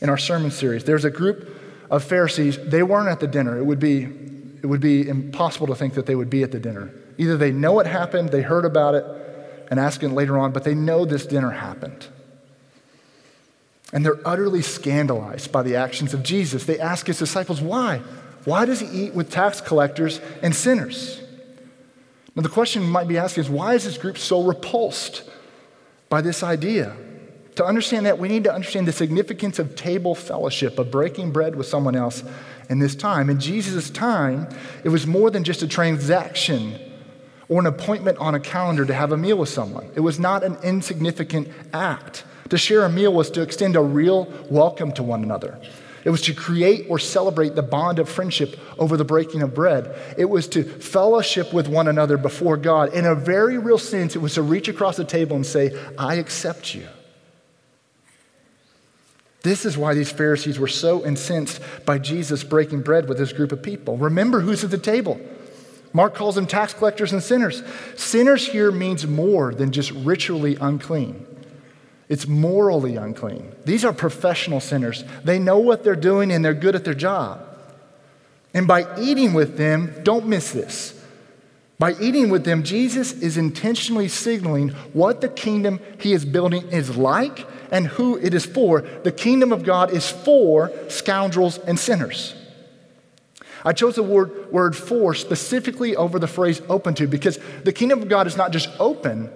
in 0.00 0.08
our 0.08 0.18
sermon 0.18 0.50
series. 0.50 0.84
There's 0.84 1.04
a 1.04 1.10
group 1.10 1.60
of 1.90 2.02
Pharisees, 2.02 2.58
they 2.58 2.82
weren't 2.82 3.08
at 3.08 3.20
the 3.20 3.26
dinner. 3.26 3.58
It 3.58 3.64
would 3.64 3.78
be, 3.78 4.04
it 4.62 4.66
would 4.66 4.80
be 4.80 5.06
impossible 5.06 5.66
to 5.68 5.74
think 5.74 5.94
that 5.94 6.06
they 6.06 6.14
would 6.14 6.30
be 6.30 6.42
at 6.42 6.50
the 6.50 6.58
dinner. 6.58 6.92
Either 7.18 7.36
they 7.36 7.52
know 7.52 7.78
it 7.80 7.86
happened, 7.86 8.30
they 8.30 8.42
heard 8.42 8.64
about 8.64 8.94
it, 8.94 9.04
and 9.70 9.78
ask 9.78 10.02
it 10.02 10.08
later 10.08 10.38
on, 10.38 10.52
but 10.52 10.64
they 10.64 10.74
know 10.74 11.04
this 11.04 11.26
dinner 11.26 11.50
happened. 11.50 12.06
And 13.92 14.04
they're 14.04 14.20
utterly 14.24 14.62
scandalized 14.62 15.52
by 15.52 15.62
the 15.62 15.76
actions 15.76 16.14
of 16.14 16.22
Jesus. 16.22 16.64
They 16.64 16.80
ask 16.80 17.06
his 17.06 17.18
disciples, 17.18 17.60
why? 17.60 18.00
Why 18.44 18.64
does 18.64 18.80
he 18.80 18.86
eat 18.86 19.14
with 19.14 19.30
tax 19.30 19.60
collectors 19.60 20.20
and 20.42 20.54
sinners? 20.54 21.20
Now, 22.34 22.42
the 22.42 22.48
question 22.48 22.82
you 22.82 22.88
might 22.88 23.06
be 23.06 23.18
asking 23.18 23.44
is 23.44 23.50
why 23.50 23.74
is 23.74 23.84
this 23.84 23.96
group 23.96 24.18
so 24.18 24.42
repulsed 24.42 25.22
by 26.08 26.20
this 26.20 26.42
idea? 26.42 26.96
To 27.56 27.64
understand 27.64 28.06
that, 28.06 28.18
we 28.18 28.28
need 28.28 28.44
to 28.44 28.52
understand 28.52 28.88
the 28.88 28.92
significance 28.92 29.60
of 29.60 29.76
table 29.76 30.16
fellowship, 30.16 30.78
of 30.78 30.90
breaking 30.90 31.30
bread 31.30 31.54
with 31.54 31.68
someone 31.68 31.94
else 31.94 32.24
in 32.68 32.80
this 32.80 32.96
time. 32.96 33.30
In 33.30 33.38
Jesus' 33.38 33.90
time, 33.90 34.48
it 34.82 34.88
was 34.88 35.06
more 35.06 35.30
than 35.30 35.44
just 35.44 35.62
a 35.62 35.68
transaction 35.68 36.76
or 37.48 37.60
an 37.60 37.66
appointment 37.66 38.18
on 38.18 38.34
a 38.34 38.40
calendar 38.40 38.84
to 38.84 38.94
have 38.94 39.12
a 39.12 39.16
meal 39.16 39.36
with 39.36 39.48
someone. 39.48 39.88
It 39.94 40.00
was 40.00 40.18
not 40.18 40.42
an 40.42 40.56
insignificant 40.64 41.48
act. 41.72 42.24
To 42.50 42.58
share 42.58 42.84
a 42.84 42.90
meal 42.90 43.12
was 43.12 43.30
to 43.32 43.42
extend 43.42 43.76
a 43.76 43.80
real 43.80 44.32
welcome 44.50 44.92
to 44.92 45.02
one 45.02 45.22
another. 45.22 45.58
It 46.04 46.10
was 46.10 46.20
to 46.22 46.34
create 46.34 46.86
or 46.90 46.98
celebrate 46.98 47.54
the 47.54 47.62
bond 47.62 47.98
of 47.98 48.10
friendship 48.10 48.58
over 48.78 48.96
the 48.96 49.04
breaking 49.04 49.40
of 49.40 49.54
bread. 49.54 49.96
It 50.18 50.26
was 50.26 50.46
to 50.48 50.62
fellowship 50.62 51.54
with 51.54 51.66
one 51.66 51.88
another 51.88 52.18
before 52.18 52.58
God. 52.58 52.92
In 52.92 53.06
a 53.06 53.14
very 53.14 53.56
real 53.56 53.78
sense, 53.78 54.14
it 54.14 54.18
was 54.18 54.34
to 54.34 54.42
reach 54.42 54.68
across 54.68 54.96
the 54.96 55.04
table 55.04 55.34
and 55.34 55.46
say, 55.46 55.72
I 55.98 56.16
accept 56.16 56.74
you. 56.74 56.86
This 59.42 59.64
is 59.64 59.78
why 59.78 59.94
these 59.94 60.10
Pharisees 60.10 60.58
were 60.58 60.68
so 60.68 61.04
incensed 61.04 61.60
by 61.86 61.98
Jesus 61.98 62.44
breaking 62.44 62.82
bread 62.82 63.08
with 63.08 63.18
this 63.18 63.32
group 63.32 63.52
of 63.52 63.62
people. 63.62 63.96
Remember 63.96 64.40
who's 64.40 64.64
at 64.64 64.70
the 64.70 64.78
table. 64.78 65.20
Mark 65.94 66.14
calls 66.14 66.34
them 66.34 66.46
tax 66.46 66.74
collectors 66.74 67.12
and 67.12 67.22
sinners. 67.22 67.62
Sinners 67.96 68.46
here 68.46 68.72
means 68.72 69.06
more 69.06 69.54
than 69.54 69.70
just 69.70 69.90
ritually 69.92 70.56
unclean. 70.60 71.26
It's 72.08 72.26
morally 72.26 72.96
unclean. 72.96 73.52
These 73.64 73.84
are 73.84 73.92
professional 73.92 74.60
sinners. 74.60 75.04
They 75.24 75.38
know 75.38 75.58
what 75.58 75.84
they're 75.84 75.96
doing 75.96 76.30
and 76.30 76.44
they're 76.44 76.54
good 76.54 76.74
at 76.74 76.84
their 76.84 76.94
job. 76.94 77.40
And 78.52 78.68
by 78.68 78.86
eating 79.00 79.32
with 79.32 79.56
them, 79.56 79.94
don't 80.02 80.26
miss 80.26 80.52
this. 80.52 81.00
By 81.78 81.94
eating 82.00 82.30
with 82.30 82.44
them, 82.44 82.62
Jesus 82.62 83.12
is 83.12 83.36
intentionally 83.36 84.08
signaling 84.08 84.68
what 84.92 85.20
the 85.20 85.28
kingdom 85.28 85.80
he 85.98 86.12
is 86.12 86.24
building 86.24 86.68
is 86.68 86.96
like 86.96 87.46
and 87.72 87.86
who 87.86 88.16
it 88.18 88.32
is 88.32 88.46
for. 88.46 88.82
The 88.82 89.10
kingdom 89.10 89.52
of 89.52 89.64
God 89.64 89.90
is 89.90 90.08
for 90.08 90.70
scoundrels 90.88 91.58
and 91.58 91.78
sinners. 91.78 92.34
I 93.64 93.72
chose 93.72 93.96
the 93.96 94.02
word, 94.02 94.52
word 94.52 94.76
for 94.76 95.14
specifically 95.14 95.96
over 95.96 96.18
the 96.18 96.28
phrase 96.28 96.60
open 96.68 96.94
to 96.94 97.08
because 97.08 97.38
the 97.64 97.72
kingdom 97.72 98.02
of 98.02 98.08
God 98.08 98.26
is 98.26 98.36
not 98.36 98.52
just 98.52 98.68
open 98.78 99.30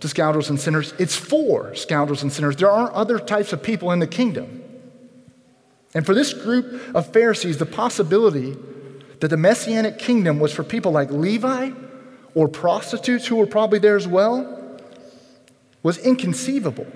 to 0.00 0.08
scoundrels 0.08 0.50
and 0.50 0.58
sinners, 0.58 0.94
it's 0.98 1.14
for 1.14 1.74
scoundrels 1.74 2.22
and 2.22 2.32
sinners. 2.32 2.56
There 2.56 2.70
aren't 2.70 2.92
other 2.92 3.18
types 3.18 3.52
of 3.52 3.62
people 3.62 3.92
in 3.92 3.98
the 3.98 4.06
kingdom. 4.06 4.62
And 5.94 6.06
for 6.06 6.14
this 6.14 6.32
group 6.32 6.94
of 6.94 7.12
Pharisees, 7.12 7.58
the 7.58 7.66
possibility 7.66 8.56
that 9.20 9.28
the 9.28 9.36
messianic 9.36 9.98
kingdom 9.98 10.40
was 10.40 10.52
for 10.52 10.64
people 10.64 10.92
like 10.92 11.10
Levi 11.10 11.72
or 12.34 12.48
prostitutes 12.48 13.26
who 13.26 13.36
were 13.36 13.46
probably 13.46 13.78
there 13.78 13.96
as 13.96 14.08
well 14.08 14.78
was 15.82 15.98
inconceivable. 15.98 16.86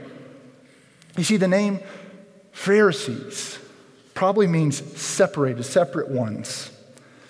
You 1.17 1.25
see, 1.25 1.37
the 1.37 1.49
name 1.49 1.81
Pharisees 2.53 3.59
probably 4.15 4.47
means 4.47 4.83
separated, 4.99 5.65
separate 5.65 6.09
ones. 6.09 6.71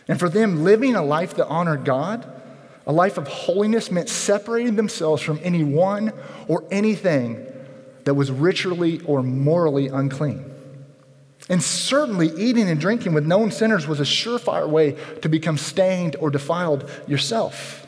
And 0.07 0.19
for 0.19 0.29
them, 0.29 0.65
living 0.65 0.95
a 0.95 1.03
life 1.03 1.35
that 1.37 1.47
honored 1.47 1.85
God, 1.85 2.31
a 2.87 2.93
life 2.93 3.19
of 3.19 3.27
holiness, 3.27 3.91
meant 3.91 4.09
separating 4.09 4.77
themselves 4.77 5.23
from 5.23 5.41
anyone 5.43 6.13
or 6.49 6.65
anything 6.71 7.47
that 8.05 8.15
was 8.15 8.31
ritually 8.31 9.01
or 9.07 9.23
morally 9.23 9.89
unclean. 9.89 10.51
And 11.49 11.63
certainly, 11.63 12.29
eating 12.37 12.69
and 12.71 12.81
drinking 12.81 13.13
with 13.13 13.27
known 13.27 13.51
sinners 13.51 13.87
was 13.87 14.01
a 14.01 14.05
surefire 14.05 14.69
way 14.69 14.93
to 15.23 15.29
become 15.29 15.59
stained 15.59 16.17
or 16.17 16.31
defiled 16.31 16.91
yourself. 17.07 17.87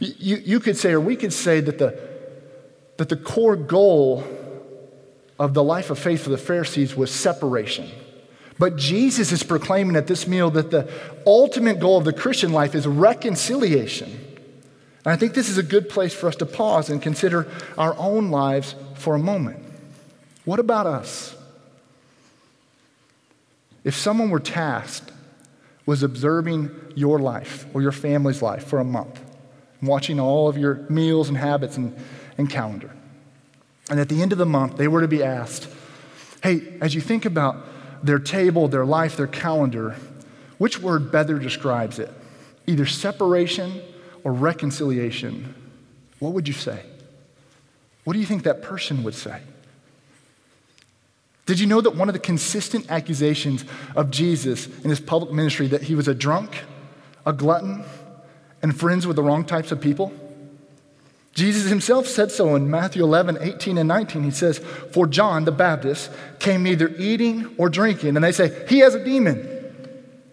You, 0.00 0.36
you 0.36 0.60
could 0.60 0.76
say, 0.76 0.92
or 0.92 1.00
we 1.00 1.16
could 1.16 1.32
say, 1.32 1.60
that 1.60 1.78
the, 1.78 1.98
that 2.96 3.08
the 3.08 3.16
core 3.16 3.56
goal 3.56 4.24
of 5.38 5.54
the 5.54 5.62
life 5.62 5.90
of 5.90 5.98
faith 5.98 6.22
for 6.22 6.30
the 6.30 6.38
Pharisees 6.38 6.96
was 6.96 7.10
separation. 7.10 7.90
But 8.58 8.76
Jesus 8.76 9.32
is 9.32 9.42
proclaiming 9.42 9.96
at 9.96 10.06
this 10.06 10.26
meal 10.26 10.50
that 10.52 10.70
the 10.70 10.90
ultimate 11.26 11.78
goal 11.78 11.98
of 11.98 12.04
the 12.04 12.12
Christian 12.12 12.52
life 12.52 12.74
is 12.74 12.86
reconciliation. 12.86 14.10
And 15.04 15.12
I 15.12 15.16
think 15.16 15.34
this 15.34 15.48
is 15.48 15.58
a 15.58 15.62
good 15.62 15.88
place 15.88 16.14
for 16.14 16.26
us 16.26 16.36
to 16.36 16.46
pause 16.46 16.88
and 16.88 17.00
consider 17.00 17.48
our 17.76 17.96
own 17.98 18.30
lives 18.30 18.74
for 18.94 19.14
a 19.14 19.18
moment. 19.18 19.62
What 20.44 20.58
about 20.58 20.86
us? 20.86 21.36
If 23.84 23.94
someone 23.94 24.30
were 24.30 24.40
tasked 24.40 25.12
was 25.84 26.02
observing 26.02 26.70
your 26.96 27.20
life 27.20 27.66
or 27.72 27.82
your 27.82 27.92
family's 27.92 28.42
life 28.42 28.64
for 28.66 28.80
a 28.80 28.84
month, 28.84 29.20
watching 29.80 30.18
all 30.18 30.48
of 30.48 30.58
your 30.58 30.84
meals 30.88 31.28
and 31.28 31.38
habits 31.38 31.76
and, 31.76 31.96
and 32.38 32.50
calendar, 32.50 32.90
and 33.88 34.00
at 34.00 34.08
the 34.08 34.22
end 34.22 34.32
of 34.32 34.38
the 34.38 34.46
month, 34.46 34.76
they 34.76 34.88
were 34.88 35.02
to 35.02 35.08
be 35.08 35.22
asked, 35.22 35.68
hey, 36.42 36.76
as 36.80 36.94
you 36.94 37.00
think 37.00 37.24
about 37.24 37.64
their 38.06 38.18
table, 38.18 38.68
their 38.68 38.84
life, 38.84 39.16
their 39.16 39.26
calendar, 39.26 39.96
which 40.58 40.80
word 40.80 41.12
better 41.12 41.38
describes 41.38 41.98
it? 41.98 42.10
Either 42.66 42.86
separation 42.86 43.80
or 44.24 44.32
reconciliation. 44.32 45.54
What 46.18 46.32
would 46.32 46.48
you 46.48 46.54
say? 46.54 46.82
What 48.04 48.14
do 48.14 48.18
you 48.18 48.26
think 48.26 48.44
that 48.44 48.62
person 48.62 49.02
would 49.02 49.14
say? 49.14 49.40
Did 51.46 51.60
you 51.60 51.66
know 51.66 51.80
that 51.80 51.94
one 51.94 52.08
of 52.08 52.12
the 52.12 52.18
consistent 52.20 52.90
accusations 52.90 53.64
of 53.94 54.10
Jesus 54.10 54.66
in 54.82 54.90
his 54.90 55.00
public 55.00 55.32
ministry 55.32 55.68
that 55.68 55.82
he 55.82 55.94
was 55.94 56.08
a 56.08 56.14
drunk, 56.14 56.64
a 57.24 57.32
glutton, 57.32 57.84
and 58.62 58.76
friends 58.76 59.06
with 59.06 59.16
the 59.16 59.22
wrong 59.22 59.44
types 59.44 59.70
of 59.70 59.80
people? 59.80 60.12
Jesus 61.36 61.68
himself 61.68 62.06
said 62.06 62.32
so 62.32 62.54
in 62.54 62.70
Matthew 62.70 63.04
11, 63.04 63.36
18, 63.42 63.76
and 63.76 63.86
19. 63.86 64.24
He 64.24 64.30
says, 64.30 64.56
For 64.58 65.06
John 65.06 65.44
the 65.44 65.52
Baptist 65.52 66.10
came 66.38 66.62
neither 66.62 66.88
eating 66.96 67.54
or 67.58 67.68
drinking. 67.68 68.16
And 68.16 68.24
they 68.24 68.32
say, 68.32 68.64
He 68.70 68.78
has 68.78 68.94
a 68.94 69.04
demon. 69.04 69.52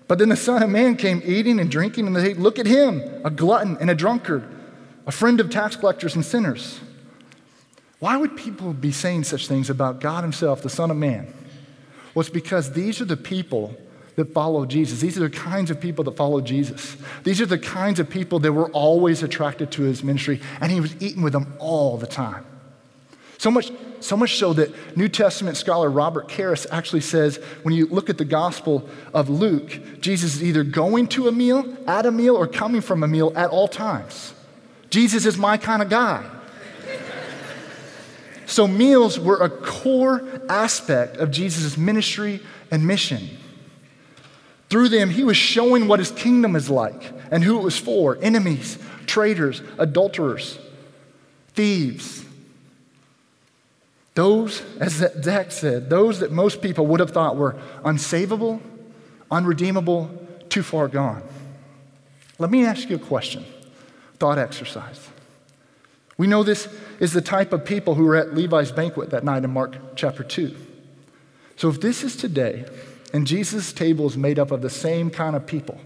But 0.07 0.17
then 0.17 0.29
the 0.29 0.37
Son 0.37 0.63
of 0.63 0.69
Man 0.69 0.95
came 0.95 1.21
eating 1.25 1.59
and 1.59 1.69
drinking, 1.69 2.07
and 2.07 2.15
they 2.15 2.23
say, 2.23 2.33
Look 2.35 2.57
at 2.57 2.65
him, 2.65 3.01
a 3.25 3.29
glutton 3.29 3.77
and 3.81 3.89
a 3.89 3.95
drunkard, 3.95 4.45
a 5.05 5.11
friend 5.11 5.41
of 5.41 5.49
tax 5.49 5.75
collectors 5.75 6.15
and 6.15 6.23
sinners. 6.23 6.79
Why 7.99 8.15
would 8.15 8.37
people 8.37 8.71
be 8.71 8.93
saying 8.93 9.25
such 9.25 9.49
things 9.49 9.69
about 9.69 9.99
God 9.99 10.23
Himself, 10.23 10.61
the 10.61 10.69
Son 10.69 10.89
of 10.89 10.95
Man? 10.95 11.33
Well, 12.13 12.21
it's 12.21 12.29
because 12.29 12.71
these 12.71 13.01
are 13.01 13.05
the 13.05 13.17
people 13.17 13.75
that 14.15 14.33
follow 14.33 14.65
Jesus. 14.65 15.01
These 15.01 15.17
are 15.17 15.27
the 15.27 15.29
kinds 15.29 15.71
of 15.71 15.79
people 15.79 16.03
that 16.05 16.15
follow 16.15 16.41
Jesus. 16.41 16.97
These 17.23 17.41
are 17.41 17.45
the 17.45 17.57
kinds 17.57 17.99
of 17.99 18.09
people 18.09 18.39
that 18.39 18.53
were 18.53 18.69
always 18.69 19.23
attracted 19.23 19.71
to 19.71 19.83
his 19.83 20.03
ministry, 20.03 20.39
and 20.61 20.71
he 20.71 20.79
was 20.79 20.95
eating 21.01 21.23
with 21.23 21.33
them 21.33 21.53
all 21.59 21.97
the 21.97 22.07
time. 22.07 22.45
So 23.37 23.51
much, 23.51 23.71
so 23.99 24.15
much 24.15 24.37
so 24.37 24.53
that 24.53 24.95
New 24.95 25.09
Testament 25.09 25.57
scholar 25.57 25.89
Robert 25.89 26.29
Karris 26.29 26.65
actually 26.71 27.01
says 27.01 27.37
when 27.63 27.73
you 27.73 27.87
look 27.87 28.09
at 28.09 28.17
the 28.17 28.25
Gospel 28.25 28.87
of 29.13 29.29
Luke, 29.29 29.99
Jesus 29.99 30.35
is 30.35 30.43
either 30.43 30.63
going 30.63 31.07
to 31.07 31.27
a 31.27 31.31
meal, 31.31 31.75
at 31.85 32.05
a 32.05 32.11
meal, 32.11 32.37
or 32.37 32.47
coming 32.47 32.79
from 32.79 33.03
a 33.03 33.07
meal 33.07 33.33
at 33.35 33.49
all 33.49 33.67
times. 33.67 34.33
Jesus 34.89 35.25
is 35.25 35.37
my 35.37 35.57
kind 35.57 35.81
of 35.81 35.89
guy. 35.89 36.23
so, 38.45 38.67
meals 38.67 39.19
were 39.19 39.37
a 39.37 39.49
core 39.49 40.23
aspect 40.47 41.17
of 41.17 41.31
Jesus' 41.31 41.77
ministry 41.77 42.39
and 42.71 42.87
mission. 42.87 43.27
Through 44.73 44.89
them, 44.89 45.11
he 45.11 45.23
was 45.23 45.37
showing 45.37 45.87
what 45.87 45.99
his 45.99 46.09
kingdom 46.09 46.55
is 46.55 46.67
like 46.67 47.13
and 47.29 47.43
who 47.43 47.59
it 47.59 47.61
was 47.61 47.77
for 47.77 48.17
enemies, 48.23 48.79
traitors, 49.05 49.61
adulterers, 49.77 50.57
thieves. 51.49 52.25
Those, 54.15 54.63
as 54.79 54.93
Zach 54.93 55.51
said, 55.51 55.91
those 55.91 56.21
that 56.21 56.31
most 56.31 56.63
people 56.63 56.87
would 56.87 57.01
have 57.01 57.11
thought 57.11 57.37
were 57.37 57.55
unsavable, 57.85 58.61
unredeemable, 59.29 60.09
too 60.49 60.63
far 60.63 60.87
gone. 60.87 61.21
Let 62.39 62.49
me 62.49 62.65
ask 62.65 62.89
you 62.89 62.95
a 62.95 62.99
question, 62.99 63.45
thought 64.17 64.39
exercise. 64.39 65.07
We 66.17 66.25
know 66.25 66.41
this 66.41 66.67
is 66.99 67.13
the 67.13 67.21
type 67.21 67.53
of 67.53 67.63
people 67.63 67.93
who 67.93 68.05
were 68.05 68.15
at 68.15 68.33
Levi's 68.33 68.71
banquet 68.71 69.11
that 69.11 69.23
night 69.23 69.43
in 69.43 69.51
Mark 69.51 69.95
chapter 69.95 70.23
2. 70.23 70.55
So 71.57 71.69
if 71.69 71.79
this 71.79 72.03
is 72.03 72.15
today, 72.15 72.65
and 73.13 73.27
Jesus' 73.27 73.71
table 73.71 74.07
is 74.07 74.17
made 74.17 74.39
up 74.39 74.49
of 74.49 74.61
the 74.63 74.69
same 74.69 75.11
kind 75.11 75.35
of 75.35 75.45
people. 75.45 75.79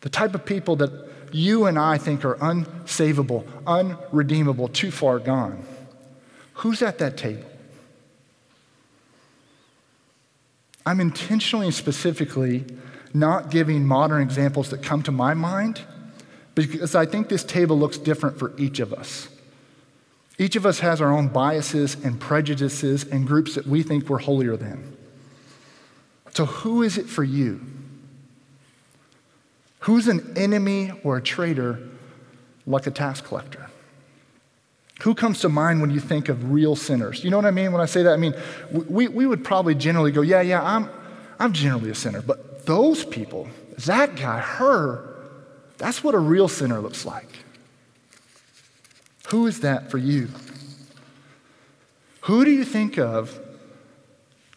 The 0.00 0.08
type 0.08 0.34
of 0.34 0.46
people 0.46 0.76
that 0.76 1.08
you 1.32 1.66
and 1.66 1.76
I 1.78 1.98
think 1.98 2.24
are 2.24 2.36
unsavable, 2.36 3.44
unredeemable, 3.66 4.68
too 4.68 4.92
far 4.92 5.18
gone. 5.18 5.64
Who's 6.54 6.82
at 6.82 6.98
that 6.98 7.16
table? 7.16 7.44
I'm 10.86 11.00
intentionally 11.00 11.66
and 11.66 11.74
specifically 11.74 12.64
not 13.12 13.50
giving 13.50 13.86
modern 13.86 14.22
examples 14.22 14.70
that 14.70 14.82
come 14.82 15.02
to 15.02 15.12
my 15.12 15.34
mind 15.34 15.82
because 16.54 16.94
I 16.94 17.06
think 17.06 17.28
this 17.28 17.44
table 17.44 17.78
looks 17.78 17.98
different 17.98 18.38
for 18.38 18.56
each 18.56 18.80
of 18.80 18.92
us. 18.92 19.28
Each 20.38 20.56
of 20.56 20.64
us 20.64 20.78
has 20.80 21.00
our 21.00 21.12
own 21.12 21.28
biases 21.28 21.96
and 22.04 22.20
prejudices 22.20 23.04
and 23.04 23.26
groups 23.26 23.56
that 23.56 23.66
we 23.66 23.82
think 23.82 24.08
we're 24.08 24.18
holier 24.18 24.56
than. 24.56 24.97
So, 26.38 26.46
who 26.46 26.84
is 26.84 26.98
it 26.98 27.06
for 27.06 27.24
you? 27.24 27.60
Who's 29.80 30.06
an 30.06 30.34
enemy 30.36 30.92
or 31.02 31.16
a 31.16 31.20
traitor 31.20 31.80
like 32.64 32.86
a 32.86 32.92
tax 32.92 33.20
collector? 33.20 33.68
Who 35.00 35.16
comes 35.16 35.40
to 35.40 35.48
mind 35.48 35.80
when 35.80 35.90
you 35.90 35.98
think 35.98 36.28
of 36.28 36.52
real 36.52 36.76
sinners? 36.76 37.24
You 37.24 37.30
know 37.30 37.38
what 37.38 37.44
I 37.44 37.50
mean 37.50 37.72
when 37.72 37.80
I 37.80 37.86
say 37.86 38.04
that? 38.04 38.12
I 38.12 38.18
mean, 38.18 38.34
we, 38.70 39.08
we 39.08 39.26
would 39.26 39.42
probably 39.42 39.74
generally 39.74 40.12
go, 40.12 40.20
yeah, 40.20 40.40
yeah, 40.40 40.62
I'm, 40.62 40.88
I'm 41.40 41.52
generally 41.52 41.90
a 41.90 41.94
sinner. 41.96 42.22
But 42.22 42.66
those 42.66 43.04
people, 43.04 43.48
that 43.86 44.14
guy, 44.14 44.38
her, 44.38 45.16
that's 45.76 46.04
what 46.04 46.14
a 46.14 46.20
real 46.20 46.46
sinner 46.46 46.78
looks 46.78 47.04
like. 47.04 47.30
Who 49.30 49.48
is 49.48 49.62
that 49.62 49.90
for 49.90 49.98
you? 49.98 50.28
Who 52.20 52.44
do 52.44 52.52
you 52.52 52.64
think 52.64 52.96
of 52.96 53.40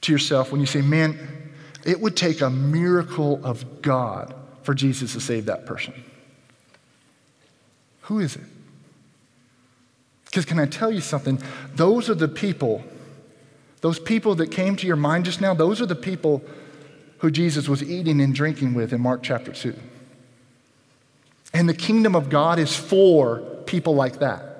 to 0.01 0.11
yourself 0.11 0.51
when 0.51 0.61
you 0.61 0.67
say, 0.67 0.81
man, 0.81 1.40
it 1.85 1.99
would 1.99 2.15
take 2.15 2.41
a 2.41 2.49
miracle 2.49 3.39
of 3.43 3.81
God 3.81 4.33
for 4.63 4.73
Jesus 4.73 5.13
to 5.13 5.19
save 5.19 5.45
that 5.45 5.65
person. 5.65 5.93
Who 8.03 8.19
is 8.19 8.35
it? 8.35 8.43
Because, 10.25 10.45
can 10.45 10.59
I 10.59 10.65
tell 10.65 10.91
you 10.91 11.01
something? 11.01 11.41
Those 11.75 12.09
are 12.09 12.15
the 12.15 12.27
people, 12.27 12.83
those 13.81 13.99
people 13.99 14.35
that 14.35 14.51
came 14.51 14.75
to 14.77 14.87
your 14.87 14.95
mind 14.95 15.25
just 15.25 15.41
now, 15.41 15.53
those 15.53 15.81
are 15.81 15.85
the 15.85 15.95
people 15.95 16.41
who 17.19 17.29
Jesus 17.29 17.67
was 17.67 17.83
eating 17.83 18.21
and 18.21 18.33
drinking 18.33 18.73
with 18.73 18.93
in 18.93 19.01
Mark 19.01 19.21
chapter 19.23 19.51
2. 19.51 19.75
And 21.53 21.67
the 21.67 21.73
kingdom 21.73 22.15
of 22.15 22.29
God 22.29 22.59
is 22.59 22.75
for 22.75 23.39
people 23.65 23.93
like 23.93 24.19
that. 24.19 24.50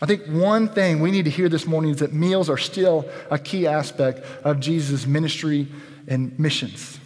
I 0.00 0.06
think 0.06 0.26
one 0.26 0.68
thing 0.68 1.00
we 1.00 1.10
need 1.10 1.24
to 1.24 1.30
hear 1.30 1.48
this 1.48 1.66
morning 1.66 1.92
is 1.92 1.98
that 1.98 2.12
meals 2.12 2.50
are 2.50 2.58
still 2.58 3.08
a 3.30 3.38
key 3.38 3.66
aspect 3.66 4.24
of 4.44 4.60
Jesus' 4.60 5.06
ministry 5.06 5.68
and 6.06 6.38
missions. 6.38 7.00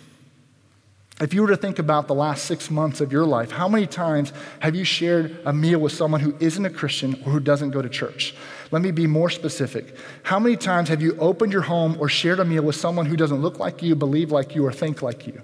If 1.20 1.34
you 1.34 1.42
were 1.42 1.48
to 1.48 1.56
think 1.56 1.78
about 1.78 2.08
the 2.08 2.14
last 2.14 2.46
six 2.46 2.70
months 2.70 3.00
of 3.00 3.12
your 3.12 3.26
life, 3.26 3.50
how 3.50 3.68
many 3.68 3.86
times 3.86 4.32
have 4.60 4.74
you 4.74 4.84
shared 4.84 5.38
a 5.44 5.52
meal 5.52 5.78
with 5.78 5.92
someone 5.92 6.20
who 6.20 6.34
isn't 6.40 6.64
a 6.64 6.70
Christian 6.70 7.14
or 7.26 7.32
who 7.32 7.40
doesn't 7.40 7.70
go 7.70 7.82
to 7.82 7.90
church? 7.90 8.34
Let 8.70 8.82
me 8.82 8.90
be 8.90 9.06
more 9.06 9.30
specific. 9.30 9.94
How 10.22 10.40
many 10.40 10.56
times 10.56 10.88
have 10.88 11.02
you 11.02 11.16
opened 11.18 11.52
your 11.52 11.62
home 11.62 11.96
or 12.00 12.08
shared 12.08 12.40
a 12.40 12.44
meal 12.44 12.62
with 12.62 12.76
someone 12.76 13.06
who 13.06 13.16
doesn't 13.16 13.40
look 13.40 13.58
like 13.58 13.82
you, 13.82 13.94
believe 13.94 14.32
like 14.32 14.54
you, 14.54 14.66
or 14.66 14.72
think 14.72 15.02
like 15.02 15.26
you? 15.26 15.42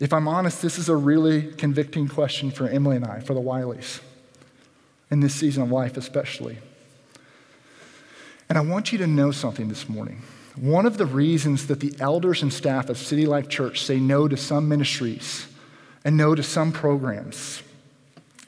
If 0.00 0.12
I'm 0.12 0.26
honest, 0.26 0.62
this 0.62 0.78
is 0.78 0.88
a 0.88 0.96
really 0.96 1.52
convicting 1.52 2.08
question 2.08 2.50
for 2.50 2.66
Emily 2.66 2.96
and 2.96 3.04
I, 3.04 3.20
for 3.20 3.34
the 3.34 3.40
Wileys 3.40 4.00
in 5.14 5.20
this 5.20 5.34
season 5.34 5.62
of 5.62 5.70
life, 5.70 5.96
especially. 5.96 6.58
And 8.48 8.58
I 8.58 8.60
want 8.62 8.90
you 8.90 8.98
to 8.98 9.06
know 9.06 9.30
something 9.30 9.68
this 9.68 9.88
morning. 9.88 10.22
One 10.56 10.86
of 10.86 10.98
the 10.98 11.06
reasons 11.06 11.68
that 11.68 11.78
the 11.78 11.94
elders 12.00 12.42
and 12.42 12.52
staff 12.52 12.88
of 12.88 12.98
City 12.98 13.24
Life 13.24 13.48
Church 13.48 13.84
say 13.84 14.00
no 14.00 14.26
to 14.26 14.36
some 14.36 14.68
ministries 14.68 15.46
and 16.04 16.16
no 16.16 16.34
to 16.34 16.42
some 16.42 16.72
programs 16.72 17.62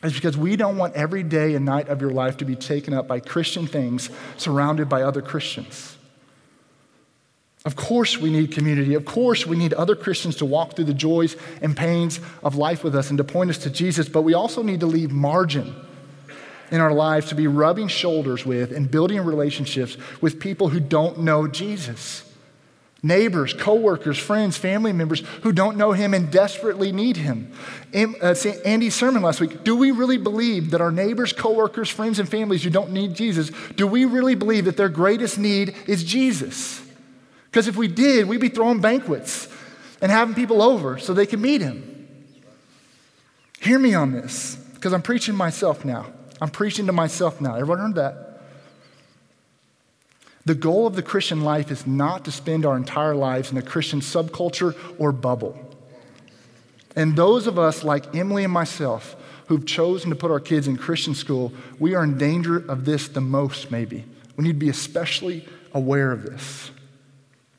is 0.03 0.13
because 0.13 0.37
we 0.37 0.57
don't 0.57 0.77
want 0.77 0.95
every 0.95 1.23
day 1.23 1.55
and 1.55 1.65
night 1.65 1.89
of 1.89 2.01
your 2.01 2.11
life 2.11 2.37
to 2.39 2.45
be 2.45 2.57
taken 2.57 2.93
up 2.93 3.07
by 3.07 3.21
Christian 3.21 3.69
things 3.69 4.11
surrounded 4.37 4.89
by 4.89 5.03
other 5.03 5.23
Christians. 5.23 5.97
Of 7.65 7.77
course, 7.77 8.19
we 8.19 8.31
need 8.31 8.51
community. 8.51 8.95
Of 8.95 9.05
course, 9.05 9.47
we 9.47 9.57
need 9.57 9.73
other 9.73 9.95
Christians 9.95 10.37
to 10.37 10.45
walk 10.45 10.75
through 10.75 10.87
the 10.87 10.95
joys 10.95 11.37
and 11.63 11.77
pains 11.77 12.19
of 12.43 12.57
life 12.57 12.83
with 12.83 12.97
us 12.97 13.11
and 13.11 13.19
to 13.19 13.25
point 13.25 13.51
us 13.51 13.59
to 13.59 13.71
Jesus, 13.71 14.09
but 14.09 14.23
we 14.23 14.35
also 14.35 14.65
need 14.65 14.81
to 14.81 14.87
leave 14.87 15.13
margin 15.13 15.75
in 16.71 16.81
our 16.81 16.93
lives 16.93 17.29
to 17.29 17.35
be 17.35 17.47
rubbing 17.47 17.89
shoulders 17.89 18.45
with 18.45 18.73
and 18.73 18.91
building 18.91 19.21
relationships 19.21 19.97
with 20.21 20.41
people 20.41 20.69
who 20.69 20.81
don't 20.81 21.21
know 21.21 21.47
Jesus. 21.47 22.23
Neighbors, 23.03 23.55
coworkers, 23.55 24.19
friends, 24.19 24.57
family 24.57 24.93
members 24.93 25.21
who 25.43 25.53
don't 25.53 25.77
know 25.77 25.93
him 25.93 26.13
and 26.13 26.31
desperately 26.31 26.91
need 26.91 27.17
him. 27.17 27.53
Uh, 27.95 28.35
Andy's 28.65 28.95
sermon 28.95 29.23
last 29.23 29.41
week 29.41 29.63
do 29.63 29.77
we 29.77 29.93
really 29.93 30.17
believe 30.17 30.71
that 30.73 30.81
our 30.81 30.91
neighbors, 30.91 31.33
coworkers, 31.33 31.89
friends, 31.89 32.19
and 32.19 32.29
families 32.29 32.65
who 32.65 32.71
don't 32.71 32.91
need 32.91 33.15
Jesus, 33.15 33.51
do 33.77 33.87
we 33.87 34.07
really 34.07 34.35
believe 34.35 34.65
that 34.65 34.77
their 34.77 34.89
greatest 34.89 35.39
need 35.39 35.77
is 35.87 36.03
Jesus? 36.03 36.83
Because 37.45 37.69
if 37.69 37.77
we 37.77 37.87
did, 37.87 38.27
we'd 38.27 38.41
be 38.41 38.49
throwing 38.49 38.81
banquets 38.81 39.49
and 40.03 40.11
having 40.11 40.35
people 40.35 40.61
over 40.61 40.99
so 40.99 41.15
they 41.15 41.27
can 41.27 41.41
meet 41.41 41.61
him. 41.61 42.09
Hear 43.61 43.79
me 43.79 43.95
on 43.95 44.13
this, 44.13 44.57
because 44.75 44.93
I'm 44.93 45.03
preaching 45.03 45.35
myself 45.35 45.85
now. 45.85 46.07
I'm 46.40 46.51
preaching 46.51 46.87
to 46.87 46.92
myself 46.92 47.40
now. 47.40 47.55
Everyone 47.55 47.79
heard 47.79 47.94
that? 47.94 48.27
The 50.44 50.55
goal 50.55 50.87
of 50.87 50.94
the 50.94 51.03
Christian 51.03 51.40
life 51.40 51.70
is 51.70 51.87
not 51.87 52.25
to 52.27 52.33
spend 52.33 52.64
our 52.64 52.77
entire 52.77 53.16
lives 53.16 53.51
in 53.51 53.59
a 53.59 53.62
Christian 53.62 54.01
subculture 54.01 54.77
or 54.99 55.11
bubble. 55.11 55.59
And 56.94 57.16
those 57.16 57.46
of 57.46 57.59
us, 57.59 57.83
like 57.83 58.14
Emily 58.14 58.44
and 58.44 58.53
myself, 58.53 59.16
who've 59.49 59.66
chosen 59.66 60.11
to 60.11 60.16
put 60.16 60.31
our 60.31 60.40
kids 60.40 60.68
in 60.68 60.77
Christian 60.77 61.14
school, 61.14 61.53
we 61.79 61.94
are 61.94 62.05
in 62.05 62.16
danger 62.16 62.57
of 62.57 62.85
this 62.85 63.09
the 63.09 63.20
most, 63.20 63.70
maybe. 63.70 64.05
We 64.37 64.44
need 64.44 64.53
to 64.53 64.59
be 64.59 64.68
especially 64.68 65.46
aware 65.75 66.12
of 66.12 66.25
this. 66.25 66.70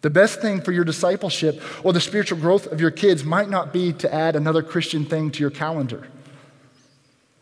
The 0.01 0.09
best 0.09 0.41
thing 0.41 0.61
for 0.61 0.71
your 0.71 0.85
discipleship 0.85 1.61
or 1.83 1.91
the 1.91 1.99
spiritual 1.99 2.39
growth 2.39 2.67
of 2.67 2.79
your 2.79 2.91
kids 2.91 3.23
might 3.23 3.49
not 3.49 3.73
be 3.73 3.93
to 3.93 4.13
add 4.13 4.35
another 4.35 4.61
Christian 4.61 5.05
thing 5.05 5.31
to 5.31 5.39
your 5.39 5.49
calendar. 5.49 6.07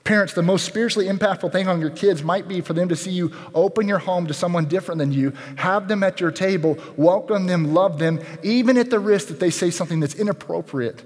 Parents, 0.05 0.33
the 0.33 0.43
most 0.43 0.65
spiritually 0.65 1.07
impactful 1.07 1.51
thing 1.51 1.67
on 1.67 1.81
your 1.81 1.89
kids 1.89 2.21
might 2.21 2.47
be 2.47 2.61
for 2.61 2.73
them 2.73 2.87
to 2.89 2.95
see 2.95 3.09
you 3.09 3.31
open 3.55 3.87
your 3.87 3.97
home 3.97 4.27
to 4.27 4.35
someone 4.35 4.65
different 4.65 4.99
than 4.99 5.11
you, 5.11 5.33
have 5.55 5.87
them 5.87 6.03
at 6.03 6.21
your 6.21 6.29
table, 6.29 6.77
welcome 6.95 7.47
them, 7.47 7.73
love 7.73 7.97
them, 7.97 8.21
even 8.43 8.77
at 8.77 8.91
the 8.91 8.99
risk 8.99 9.29
that 9.29 9.39
they 9.39 9.49
say 9.49 9.71
something 9.71 9.99
that's 9.99 10.13
inappropriate 10.13 11.03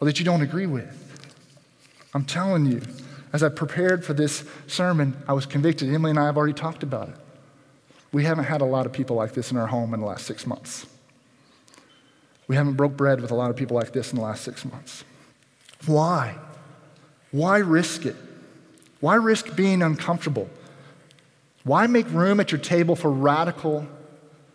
or 0.00 0.04
that 0.04 0.20
you 0.20 0.24
don't 0.24 0.42
agree 0.42 0.66
with. 0.66 0.88
I'm 2.14 2.24
telling 2.24 2.66
you, 2.66 2.82
as 3.32 3.42
I 3.42 3.48
prepared 3.48 4.04
for 4.04 4.14
this 4.14 4.44
sermon, 4.68 5.16
I 5.26 5.32
was 5.32 5.44
convicted. 5.44 5.92
Emily 5.92 6.10
and 6.10 6.18
I 6.18 6.26
have 6.26 6.36
already 6.36 6.54
talked 6.54 6.84
about 6.84 7.08
it. 7.08 7.16
We 8.12 8.22
haven't 8.22 8.44
had 8.44 8.60
a 8.60 8.64
lot 8.64 8.86
of 8.86 8.92
people 8.92 9.16
like 9.16 9.34
this 9.34 9.50
in 9.50 9.56
our 9.56 9.66
home 9.66 9.92
in 9.92 9.98
the 9.98 10.06
last 10.06 10.24
six 10.24 10.46
months. 10.46 10.86
We 12.46 12.54
haven't 12.54 12.74
broke 12.74 12.96
bread 12.96 13.20
with 13.20 13.32
a 13.32 13.34
lot 13.34 13.50
of 13.50 13.56
people 13.56 13.76
like 13.76 13.92
this 13.92 14.12
in 14.12 14.18
the 14.18 14.24
last 14.24 14.44
six 14.44 14.64
months. 14.64 15.02
Why? 15.84 16.36
Why 17.32 17.58
risk 17.58 18.06
it? 18.06 18.14
Why 19.00 19.16
risk 19.16 19.54
being 19.56 19.82
uncomfortable? 19.82 20.48
Why 21.64 21.86
make 21.86 22.08
room 22.10 22.40
at 22.40 22.52
your 22.52 22.60
table 22.60 22.96
for 22.96 23.10
radical 23.10 23.86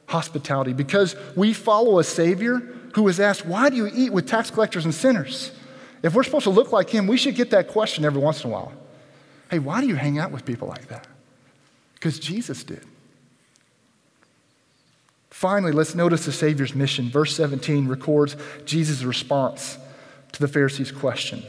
hospitality? 0.08 0.74
Because 0.74 1.16
we 1.36 1.54
follow 1.54 2.00
a 2.00 2.04
Savior 2.04 2.60
who 2.94 3.04
was 3.04 3.20
asked, 3.20 3.46
Why 3.46 3.70
do 3.70 3.76
you 3.76 3.90
eat 3.94 4.12
with 4.12 4.28
tax 4.28 4.50
collectors 4.50 4.86
and 4.86 4.94
sinners? 4.94 5.52
If 6.04 6.16
we're 6.16 6.24
supposed 6.24 6.46
to 6.46 6.50
look 6.50 6.72
like 6.72 6.90
Him, 6.90 7.08
we 7.08 7.18
should 7.18 7.36
get 7.36 7.52
that 7.52 7.68
question 7.68 8.06
every 8.06 8.22
once 8.22 8.44
in 8.44 8.50
a 8.50 8.54
while. 8.54 8.74
Hey, 9.50 9.60
why 9.60 9.82
do 9.82 9.88
you 9.88 9.96
hang 9.96 10.18
out 10.18 10.32
with 10.32 10.46
people 10.46 10.68
like 10.68 10.88
that? 10.88 11.08
Because 11.94 12.18
Jesus 12.18 12.64
did. 12.64 12.84
Finally, 15.30 15.72
let's 15.72 15.96
notice 15.96 16.26
the 16.26 16.32
Savior's 16.32 16.74
mission. 16.74 17.10
Verse 17.10 17.36
17 17.36 17.88
records 17.88 18.36
Jesus' 18.66 19.04
response 19.04 19.78
to 20.32 20.40
the 20.40 20.48
Pharisees' 20.48 20.92
question. 20.92 21.44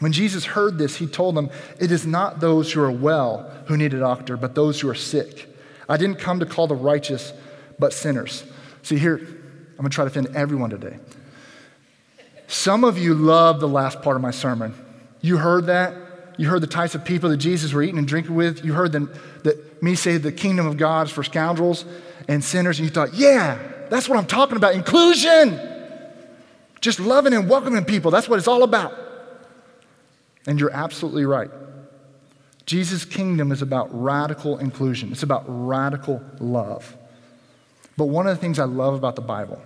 When 0.00 0.12
Jesus 0.12 0.44
heard 0.44 0.78
this, 0.78 0.96
he 0.96 1.06
told 1.06 1.34
them, 1.34 1.50
It 1.80 1.90
is 1.90 2.06
not 2.06 2.40
those 2.40 2.72
who 2.72 2.80
are 2.80 2.90
well 2.90 3.50
who 3.66 3.76
need 3.76 3.94
a 3.94 3.98
doctor, 3.98 4.36
but 4.36 4.54
those 4.54 4.80
who 4.80 4.88
are 4.88 4.94
sick. 4.94 5.48
I 5.88 5.96
didn't 5.96 6.18
come 6.18 6.40
to 6.40 6.46
call 6.46 6.66
the 6.66 6.74
righteous, 6.74 7.32
but 7.78 7.92
sinners. 7.92 8.44
See, 8.82 8.98
here, 8.98 9.16
I'm 9.16 9.76
going 9.76 9.90
to 9.90 9.94
try 9.94 10.04
to 10.04 10.10
offend 10.10 10.36
everyone 10.36 10.70
today. 10.70 10.98
Some 12.46 12.84
of 12.84 12.96
you 12.96 13.14
love 13.14 13.60
the 13.60 13.68
last 13.68 14.00
part 14.02 14.16
of 14.16 14.22
my 14.22 14.30
sermon. 14.30 14.74
You 15.20 15.36
heard 15.38 15.66
that? 15.66 15.94
You 16.36 16.48
heard 16.48 16.62
the 16.62 16.68
types 16.68 16.94
of 16.94 17.04
people 17.04 17.30
that 17.30 17.38
Jesus 17.38 17.72
were 17.72 17.82
eating 17.82 17.98
and 17.98 18.06
drinking 18.06 18.36
with. 18.36 18.64
You 18.64 18.72
heard 18.72 18.92
them, 18.92 19.12
that 19.42 19.82
me 19.82 19.96
say 19.96 20.16
the 20.16 20.32
kingdom 20.32 20.66
of 20.66 20.76
God 20.76 21.08
is 21.08 21.12
for 21.12 21.24
scoundrels 21.24 21.84
and 22.28 22.42
sinners. 22.42 22.78
And 22.78 22.88
you 22.88 22.94
thought, 22.94 23.14
yeah, 23.14 23.58
that's 23.90 24.08
what 24.08 24.18
I'm 24.18 24.26
talking 24.26 24.56
about 24.56 24.74
inclusion. 24.74 25.60
Just 26.80 27.00
loving 27.00 27.34
and 27.34 27.48
welcoming 27.48 27.84
people. 27.84 28.12
That's 28.12 28.28
what 28.28 28.38
it's 28.38 28.48
all 28.48 28.62
about. 28.62 29.07
And 30.48 30.58
you're 30.58 30.72
absolutely 30.72 31.26
right. 31.26 31.50
Jesus' 32.66 33.04
kingdom 33.04 33.52
is 33.52 33.62
about 33.62 33.88
radical 33.92 34.58
inclusion, 34.58 35.12
it's 35.12 35.22
about 35.22 35.44
radical 35.46 36.20
love. 36.40 36.96
But 37.96 38.06
one 38.06 38.26
of 38.26 38.36
the 38.36 38.40
things 38.40 38.58
I 38.58 38.64
love 38.64 38.94
about 38.94 39.14
the 39.14 39.22
Bible 39.22 39.62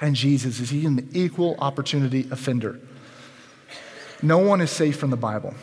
and 0.00 0.14
Jesus 0.14 0.60
is 0.60 0.70
he's 0.70 0.84
an 0.84 1.08
equal 1.12 1.56
opportunity 1.58 2.28
offender. 2.30 2.80
No 4.22 4.38
one 4.38 4.60
is 4.60 4.70
safe 4.70 4.98
from 4.98 5.10
the 5.10 5.16
Bible. 5.16 5.54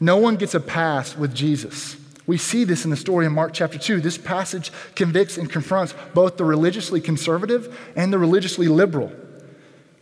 No 0.00 0.16
one 0.16 0.36
gets 0.36 0.54
a 0.54 0.60
pass 0.60 1.16
with 1.16 1.34
Jesus. 1.34 1.96
We 2.26 2.38
see 2.38 2.64
this 2.64 2.84
in 2.84 2.90
the 2.90 2.96
story 2.96 3.26
in 3.26 3.32
Mark 3.32 3.52
chapter 3.52 3.78
2. 3.78 4.00
This 4.00 4.18
passage 4.18 4.70
convicts 4.94 5.36
and 5.36 5.50
confronts 5.50 5.94
both 6.14 6.36
the 6.36 6.44
religiously 6.44 7.00
conservative 7.00 7.76
and 7.96 8.12
the 8.12 8.18
religiously 8.18 8.68
liberal. 8.68 9.12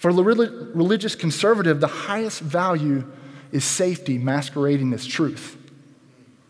For 0.02 0.12
the 0.12 0.24
religious 0.24 1.14
conservative, 1.14 1.78
the 1.78 1.86
highest 1.86 2.40
value 2.40 3.04
is 3.52 3.64
safety 3.64 4.18
masquerading 4.18 4.92
as 4.94 5.06
truth. 5.06 5.56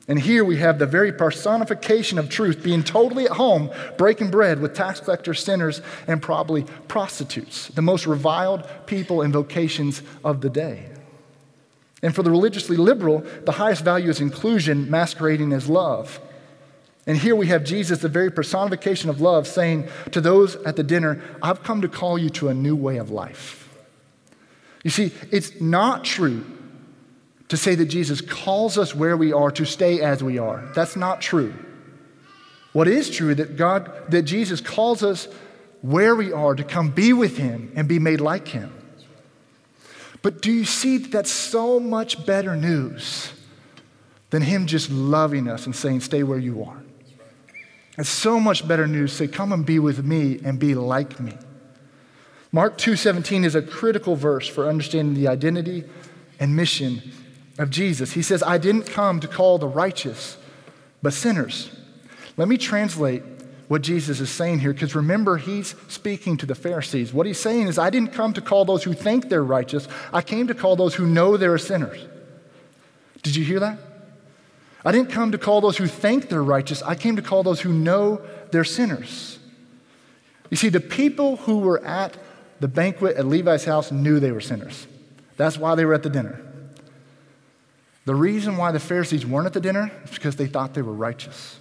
And 0.09 0.19
here 0.19 0.43
we 0.43 0.57
have 0.57 0.79
the 0.79 0.87
very 0.87 1.13
personification 1.13 2.19
of 2.19 2.31
truth 2.31 2.63
being 2.63 2.83
totally 2.83 3.27
at 3.27 3.33
home, 3.33 3.69
breaking 3.99 4.31
bread 4.31 4.61
with 4.61 4.73
tax 4.73 5.01
collectors, 5.01 5.45
sinners, 5.45 5.83
and 6.07 6.23
probably 6.23 6.65
prostitutes, 6.89 7.69
the 7.69 7.83
most 7.83 8.07
reviled 8.07 8.67
people 8.87 9.21
and 9.21 9.35
vocations 9.35 10.03
of 10.25 10.41
the 10.41 10.49
day. 10.49 10.87
And 12.03 12.15
for 12.15 12.23
the 12.23 12.31
religiously 12.31 12.79
liberal, 12.79 13.23
the 13.45 13.53
highest 13.53 13.85
value 13.85 14.09
is 14.09 14.19
inclusion 14.19 14.91
masquerading 14.91 15.53
as 15.53 15.69
love. 15.69 16.19
And 17.07 17.17
here 17.17 17.35
we 17.35 17.49
have 17.49 17.65
Jesus, 17.65 18.01
the 18.01 18.09
very 18.09 18.31
personification 18.31 19.11
of 19.11 19.21
love, 19.21 19.47
saying 19.47 19.89
to 20.13 20.21
those 20.21 20.57
at 20.57 20.77
the 20.77 20.85
dinner, 20.85 21.21
I've 21.43 21.63
come 21.63 21.81
to 21.83 21.89
call 21.89 22.17
you 22.17 22.31
to 22.31 22.49
a 22.49 22.55
new 22.55 22.77
way 22.77 22.99
of 22.99 23.11
life. 23.11 23.69
You 24.85 24.91
see, 24.91 25.13
it's 25.31 25.61
not 25.61 26.05
true 26.05 26.45
to 27.49 27.57
say 27.57 27.75
that 27.75 27.87
Jesus 27.87 28.21
calls 28.21 28.79
us 28.79 28.95
where 28.95 29.17
we 29.17 29.33
are 29.33 29.51
to 29.51 29.65
stay 29.65 30.01
as 30.01 30.23
we 30.23 30.39
are. 30.39 30.65
That's 30.75 30.97
not 30.97 31.21
true. 31.21 31.55
What 32.73 32.89
is 32.89 33.11
true 33.11 33.35
that 33.35 33.57
God 33.57 34.11
that 34.11 34.23
Jesus 34.23 34.61
calls 34.61 35.03
us 35.03 35.29
where 35.83 36.15
we 36.15 36.33
are 36.33 36.55
to 36.55 36.65
come 36.65 36.91
be 36.91 37.13
with 37.13 37.37
him 37.37 37.73
and 37.75 37.87
be 37.87 37.99
made 37.99 38.21
like 38.21 38.49
him. 38.49 38.73
But 40.23 40.41
do 40.41 40.51
you 40.51 40.65
see 40.65 40.99
that 40.99 41.11
that's 41.11 41.31
so 41.31 41.81
much 41.81 42.25
better 42.25 42.57
news 42.57 43.33
than 44.31 44.43
him 44.43 44.67
just 44.67 44.89
loving 44.91 45.49
us 45.49 45.67
and 45.67 45.75
saying 45.75 46.01
stay 46.01 46.23
where 46.23 46.39
you 46.39 46.65
are? 46.65 46.83
It's 47.99 48.09
so 48.09 48.41
much 48.41 48.67
better 48.67 48.87
news. 48.87 49.13
Say, 49.13 49.29
come 49.29 49.53
and 49.53 49.67
be 49.67 49.79
with 49.79 50.05
me 50.05 50.41
and 50.45 50.59
be 50.59 50.75
like 50.75 51.21
me. 51.21 51.35
Mark 52.51 52.77
2:17 52.77 53.45
is 53.45 53.55
a 53.55 53.63
critical 53.63 54.17
verse 54.17 54.47
for 54.47 54.69
understanding 54.69 55.15
the 55.15 55.29
identity 55.29 55.85
and 56.39 56.55
mission 56.55 57.03
of 57.59 57.71
Jesus. 57.71 58.13
He 58.13 58.23
says, 58.23 58.43
I 58.43 58.59
didn't 58.59 58.87
come 58.87 59.21
to 59.21 59.29
call 59.29 59.59
the 59.59 59.69
righteous, 59.69 60.37
but 61.03 61.13
sinners. 61.13 61.71
Let 62.37 62.49
me 62.49 62.57
translate 62.57 63.23
what 63.69 63.83
Jesus 63.83 64.21
is 64.21 64.31
saying 64.31 64.59
here, 64.59 64.73
because 64.73 64.95
remember, 64.95 65.39
he's 65.39 65.75
speaking 65.89 66.37
to 66.39 66.47
the 66.47 66.55
Pharisees. 66.55 67.13
What 67.15 67.27
he's 67.27 67.41
saying 67.41 67.69
is, 67.69 67.79
I 67.79 67.89
didn't 67.89 68.13
come 68.13 68.35
to 68.35 68.43
call 68.43 68.67
those 68.67 68.85
who 68.85 68.93
think 68.93 69.31
they're 69.31 69.45
righteous, 69.45 69.89
I 70.13 70.21
came 70.21 70.47
to 70.49 70.55
call 70.55 70.77
those 70.77 70.95
who 70.95 71.07
know 71.07 71.37
they're 71.39 71.57
sinners. 71.59 72.05
Did 73.23 73.37
you 73.37 73.45
hear 73.45 73.61
that? 73.61 73.79
I 74.85 74.93
didn't 74.93 75.11
come 75.11 75.33
to 75.33 75.39
call 75.39 75.61
those 75.61 75.77
who 75.77 75.87
think 75.87 76.29
they're 76.29 76.43
righteous, 76.43 76.83
I 76.83 76.95
came 76.95 77.17
to 77.17 77.23
call 77.23 77.43
those 77.43 77.61
who 77.61 77.73
know 77.73 78.21
they're 78.51 78.65
sinners. 78.65 79.39
You 80.51 80.57
see, 80.57 80.69
the 80.69 80.81
people 80.81 81.37
who 81.37 81.61
were 81.61 81.83
at 81.85 82.17
the 82.61 82.69
banquet 82.69 83.17
at 83.17 83.27
Levi's 83.27 83.65
house 83.65 83.91
knew 83.91 84.21
they 84.21 84.33
were 84.33 84.41
sinners. 84.41 84.87
That's 85.37 85.57
why 85.57 85.75
they 85.75 85.85
were 85.85 85.95
at 85.95 86.03
the 86.03 86.11
dinner. 86.11 86.41
The 88.05 88.15
reason 88.15 88.57
why 88.57 88.73
the 88.73 88.81
Pharisees 88.81 89.25
weren't 89.25 89.47
at 89.47 89.53
the 89.53 89.61
dinner 89.61 89.91
is 90.05 90.11
because 90.11 90.37
they 90.37 90.47
thought 90.47 90.75
they 90.75 90.83
were 90.83 90.93
righteous. 90.93 91.59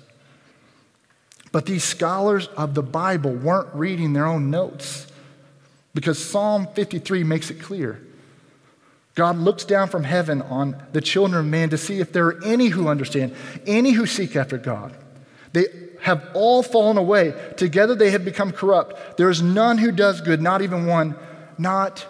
But 1.51 1.65
these 1.65 1.83
scholars 1.83 2.47
of 2.57 2.73
the 2.73 2.83
Bible 2.83 3.33
weren't 3.33 3.73
reading 3.73 4.13
their 4.13 4.25
own 4.25 4.49
notes 4.49 5.07
because 5.93 6.23
Psalm 6.23 6.67
53 6.73 7.23
makes 7.23 7.51
it 7.51 7.61
clear. 7.61 8.01
God 9.15 9.37
looks 9.37 9.65
down 9.65 9.89
from 9.89 10.03
heaven 10.03 10.41
on 10.43 10.81
the 10.93 11.01
children 11.01 11.39
of 11.39 11.45
man 11.45 11.69
to 11.71 11.77
see 11.77 11.99
if 11.99 12.13
there 12.13 12.27
are 12.27 12.43
any 12.45 12.67
who 12.67 12.87
understand, 12.87 13.35
any 13.65 13.91
who 13.91 14.05
seek 14.05 14.35
after 14.35 14.57
God. 14.57 14.95
They 15.53 15.65
have 16.01 16.29
all 16.33 16.63
fallen 16.63 16.97
away. 16.97 17.33
Together 17.57 17.93
they 17.93 18.11
have 18.11 18.23
become 18.23 18.51
corrupt. 18.51 19.17
There 19.17 19.29
is 19.29 19.41
none 19.41 19.77
who 19.77 19.91
does 19.91 20.21
good, 20.21 20.41
not 20.41 20.61
even 20.61 20.85
one, 20.85 21.15
not 21.57 22.05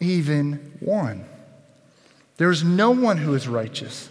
even 0.00 0.76
one. 0.80 1.24
There 2.36 2.50
is 2.50 2.62
no 2.62 2.90
one 2.90 3.18
who 3.18 3.34
is 3.34 3.48
righteous, 3.48 4.10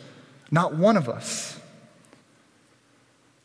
Not 0.49 0.75
one 0.75 0.97
of 0.97 1.08
us. 1.08 1.60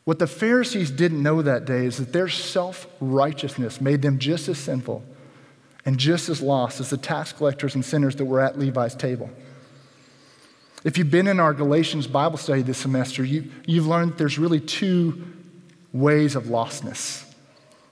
What 0.05 0.19
the 0.19 0.27
Pharisees 0.27 0.89
didn't 0.89 1.21
know 1.21 1.41
that 1.41 1.65
day 1.65 1.85
is 1.85 1.97
that 1.97 2.13
their 2.13 2.29
self 2.29 2.87
righteousness 2.99 3.81
made 3.81 4.01
them 4.01 4.19
just 4.19 4.47
as 4.47 4.57
sinful 4.57 5.03
and 5.87 5.97
just 5.97 6.27
as 6.27 6.41
lost 6.41 6.81
as 6.81 6.89
the 6.89 6.97
tax 6.97 7.31
collectors 7.31 7.73
and 7.73 7.83
sinners 7.83 8.17
that 8.17 8.25
were 8.25 8.41
at 8.41 8.59
Levi's 8.59 8.93
table. 8.93 9.29
If 10.83 10.97
you've 10.97 11.09
been 11.09 11.27
in 11.27 11.39
our 11.39 11.53
Galatians 11.53 12.07
Bible 12.07 12.37
study 12.37 12.61
this 12.61 12.77
semester, 12.77 13.23
you, 13.23 13.49
you've 13.65 13.87
learned 13.87 14.17
there's 14.17 14.37
really 14.37 14.59
two 14.59 15.25
ways 15.93 16.35
of 16.35 16.43
lostness. 16.43 17.23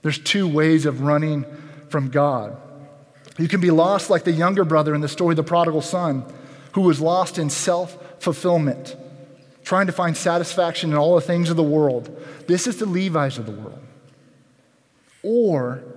There's 0.01 0.19
two 0.19 0.45
ways 0.45 0.85
of 0.85 1.01
running 1.03 1.45
from 1.87 2.09
God. 2.09 2.57
You 3.37 3.47
can 3.47 3.61
be 3.61 3.71
lost 3.71 4.09
like 4.09 4.25
the 4.25 4.33
younger 4.33 4.65
brother 4.65 4.93
in 4.93 4.99
the 4.99 5.07
story 5.07 5.31
of 5.31 5.37
the 5.37 5.43
prodigal 5.43 5.81
son, 5.81 6.25
who 6.73 6.81
was 6.81 6.99
lost 6.99 7.37
in 7.37 7.49
self 7.49 8.21
fulfillment, 8.21 8.97
trying 9.63 9.87
to 9.87 9.93
find 9.93 10.17
satisfaction 10.17 10.91
in 10.91 10.97
all 10.97 11.15
the 11.15 11.21
things 11.21 11.49
of 11.49 11.55
the 11.55 11.63
world. 11.63 12.13
This 12.45 12.67
is 12.67 12.77
the 12.77 12.87
Levites 12.87 13.37
of 13.37 13.45
the 13.45 13.53
world. 13.53 13.79
Or 15.23 15.94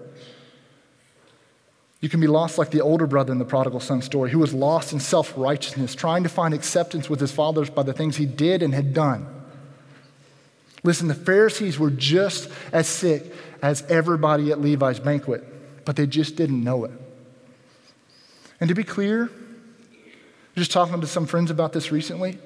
you 2.00 2.08
can 2.08 2.20
be 2.20 2.26
lost 2.26 2.58
like 2.58 2.70
the 2.70 2.80
older 2.80 3.06
brother 3.06 3.32
in 3.32 3.38
the 3.38 3.44
prodigal 3.44 3.80
son 3.80 4.02
story, 4.02 4.30
who 4.30 4.38
was 4.38 4.54
lost 4.54 4.92
in 4.92 5.00
self 5.00 5.32
righteousness, 5.36 5.94
trying 5.94 6.22
to 6.22 6.28
find 6.28 6.54
acceptance 6.54 7.10
with 7.10 7.20
his 7.20 7.32
fathers 7.32 7.70
by 7.70 7.82
the 7.82 7.92
things 7.92 8.16
he 8.16 8.26
did 8.26 8.62
and 8.62 8.74
had 8.74 8.94
done. 8.94 9.26
Listen, 10.84 11.08
the 11.08 11.14
Pharisees 11.14 11.78
were 11.78 11.90
just 11.90 12.48
as 12.72 12.86
sick 12.86 13.24
as 13.62 13.82
everybody 13.88 14.52
at 14.52 14.60
Levi's 14.60 15.00
banquet, 15.00 15.84
but 15.84 15.96
they 15.96 16.06
just 16.06 16.36
didn't 16.36 16.62
know 16.62 16.84
it. 16.84 16.92
And 18.60 18.68
to 18.68 18.74
be 18.74 18.84
clear, 18.84 19.30
just 20.56 20.70
talking 20.70 21.00
to 21.00 21.06
some 21.06 21.26
friends 21.26 21.50
about 21.50 21.72
this 21.72 21.90
recently. 21.90 22.32
You 22.32 22.38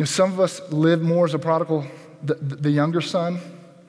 know, 0.00 0.04
some 0.06 0.32
of 0.32 0.40
us 0.40 0.60
live 0.72 1.02
more 1.02 1.24
as 1.24 1.34
a 1.34 1.38
prodigal, 1.38 1.86
the, 2.22 2.34
the 2.34 2.70
younger 2.70 3.00
son, 3.00 3.38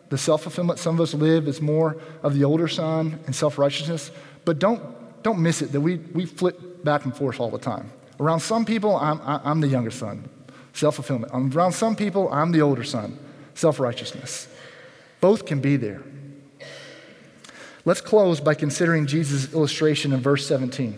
the 0.10 0.17
self 0.17 0.43
fulfillment. 0.43 0.79
Some 0.79 0.95
of 0.95 1.01
us 1.01 1.13
live 1.13 1.47
as 1.47 1.62
more 1.62 1.97
of 2.21 2.36
the 2.36 2.43
older 2.43 2.67
son 2.67 3.19
and 3.25 3.36
self 3.36 3.58
righteousness. 3.58 4.12
But 4.45 4.60
don't, 4.60 4.81
don't 5.23 5.39
miss 5.39 5.62
it 5.62 5.71
that 5.71 5.81
we, 5.81 5.95
we 5.97 6.25
flip 6.25 6.84
back 6.84 7.03
and 7.03 7.15
forth 7.15 7.39
all 7.39 7.49
the 7.49 7.58
time. 7.58 7.91
Around 8.19 8.39
some 8.39 8.63
people, 8.63 8.95
I'm, 8.95 9.19
I'm 9.23 9.60
the 9.60 9.67
younger 9.67 9.91
son, 9.91 10.29
self 10.73 10.95
fulfillment. 10.95 11.34
Um, 11.34 11.51
around 11.53 11.73
some 11.73 11.95
people, 11.95 12.31
I'm 12.31 12.51
the 12.51 12.62
older 12.62 12.84
son, 12.84 13.17
self 13.55 13.79
righteousness. 13.79 14.47
Both 15.19 15.45
can 15.45 15.60
be 15.60 15.75
there. 15.75 16.01
Let's 17.84 18.01
close 18.01 18.39
by 18.39 18.53
considering 18.55 19.05
Jesus' 19.05 19.53
illustration 19.53 20.13
in 20.13 20.19
verse 20.19 20.47
17. 20.47 20.97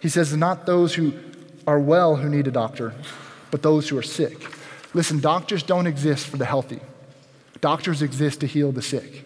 He 0.00 0.08
says, 0.08 0.36
Not 0.36 0.66
those 0.66 0.94
who 0.94 1.14
are 1.66 1.78
well 1.78 2.16
who 2.16 2.28
need 2.28 2.46
a 2.46 2.50
doctor, 2.50 2.94
but 3.50 3.62
those 3.62 3.88
who 3.88 3.96
are 3.96 4.02
sick. 4.02 4.44
Listen, 4.94 5.20
doctors 5.20 5.62
don't 5.62 5.86
exist 5.86 6.26
for 6.26 6.36
the 6.36 6.44
healthy, 6.44 6.80
doctors 7.60 8.02
exist 8.02 8.40
to 8.40 8.46
heal 8.46 8.72
the 8.72 8.82
sick. 8.82 9.24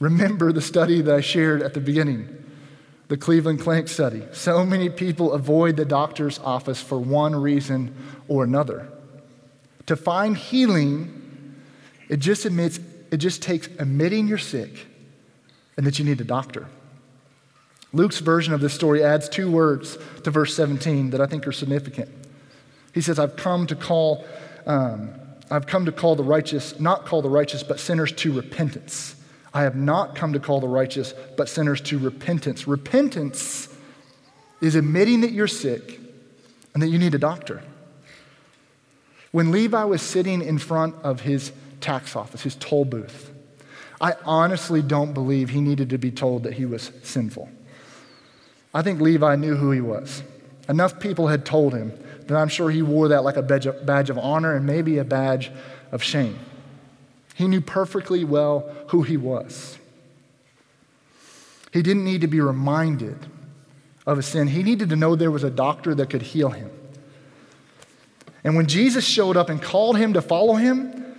Remember 0.00 0.50
the 0.50 0.62
study 0.62 1.02
that 1.02 1.14
I 1.14 1.20
shared 1.20 1.62
at 1.62 1.74
the 1.74 1.80
beginning, 1.80 2.42
the 3.08 3.18
Cleveland 3.18 3.60
Clinic 3.60 3.86
study. 3.86 4.22
So 4.32 4.64
many 4.64 4.88
people 4.88 5.34
avoid 5.34 5.76
the 5.76 5.84
doctor's 5.84 6.38
office 6.38 6.80
for 6.80 6.98
one 6.98 7.36
reason 7.36 7.94
or 8.26 8.42
another. 8.42 8.88
To 9.86 9.96
find 9.96 10.36
healing, 10.36 11.56
it 12.08 12.18
just 12.18 12.46
admits, 12.46 12.80
it 13.10 13.18
just 13.18 13.42
takes 13.42 13.66
admitting 13.78 14.26
you're 14.26 14.38
sick 14.38 14.86
and 15.76 15.86
that 15.86 15.98
you 15.98 16.04
need 16.04 16.20
a 16.20 16.24
doctor. 16.24 16.66
Luke's 17.92 18.20
version 18.20 18.54
of 18.54 18.60
this 18.60 18.72
story 18.72 19.02
adds 19.02 19.28
two 19.28 19.50
words 19.50 19.98
to 20.24 20.30
verse 20.30 20.54
17 20.54 21.10
that 21.10 21.20
I 21.20 21.26
think 21.26 21.46
are 21.46 21.52
significant. 21.52 22.08
He 22.94 23.00
says, 23.00 23.18
I've 23.18 23.36
come 23.36 23.66
to 23.66 23.74
call, 23.74 24.24
um, 24.64 25.10
I've 25.50 25.66
come 25.66 25.84
to 25.84 25.92
call 25.92 26.16
the 26.16 26.24
righteous, 26.24 26.78
not 26.80 27.04
call 27.04 27.20
the 27.20 27.28
righteous, 27.28 27.62
but 27.62 27.80
sinners 27.80 28.12
to 28.12 28.32
repentance. 28.32 29.16
I 29.52 29.62
have 29.62 29.74
not 29.74 30.14
come 30.14 30.32
to 30.32 30.40
call 30.40 30.60
the 30.60 30.68
righteous, 30.68 31.12
but 31.36 31.48
sinners 31.48 31.80
to 31.82 31.98
repentance. 31.98 32.66
Repentance 32.66 33.68
is 34.60 34.74
admitting 34.74 35.22
that 35.22 35.32
you're 35.32 35.48
sick 35.48 36.00
and 36.74 36.82
that 36.82 36.88
you 36.88 36.98
need 36.98 37.14
a 37.14 37.18
doctor. 37.18 37.62
When 39.32 39.50
Levi 39.50 39.84
was 39.84 40.02
sitting 40.02 40.42
in 40.42 40.58
front 40.58 40.94
of 41.02 41.20
his 41.20 41.52
tax 41.80 42.14
office, 42.14 42.42
his 42.42 42.56
toll 42.56 42.84
booth, 42.84 43.32
I 44.00 44.14
honestly 44.24 44.82
don't 44.82 45.12
believe 45.12 45.50
he 45.50 45.60
needed 45.60 45.90
to 45.90 45.98
be 45.98 46.10
told 46.10 46.44
that 46.44 46.54
he 46.54 46.64
was 46.64 46.90
sinful. 47.02 47.48
I 48.72 48.82
think 48.82 49.00
Levi 49.00 49.36
knew 49.36 49.56
who 49.56 49.72
he 49.72 49.80
was. 49.80 50.22
Enough 50.68 51.00
people 51.00 51.26
had 51.26 51.44
told 51.44 51.74
him 51.74 51.92
that 52.26 52.36
I'm 52.36 52.48
sure 52.48 52.70
he 52.70 52.82
wore 52.82 53.08
that 53.08 53.24
like 53.24 53.36
a 53.36 53.42
badge 53.42 54.10
of 54.10 54.18
honor 54.18 54.54
and 54.54 54.64
maybe 54.64 54.98
a 54.98 55.04
badge 55.04 55.50
of 55.90 56.02
shame. 56.02 56.38
He 57.40 57.48
knew 57.48 57.62
perfectly 57.62 58.22
well 58.22 58.70
who 58.88 59.02
he 59.02 59.16
was. 59.16 59.78
He 61.72 61.80
didn't 61.80 62.04
need 62.04 62.20
to 62.20 62.26
be 62.26 62.38
reminded 62.38 63.16
of 64.06 64.18
his 64.18 64.26
sin. 64.26 64.46
He 64.46 64.62
needed 64.62 64.90
to 64.90 64.96
know 64.96 65.16
there 65.16 65.30
was 65.30 65.42
a 65.42 65.48
doctor 65.48 65.94
that 65.94 66.10
could 66.10 66.20
heal 66.20 66.50
him. 66.50 66.70
And 68.44 68.56
when 68.56 68.66
Jesus 68.66 69.06
showed 69.06 69.38
up 69.38 69.48
and 69.48 69.62
called 69.62 69.96
him 69.96 70.12
to 70.12 70.20
follow 70.20 70.56
him, 70.56 71.16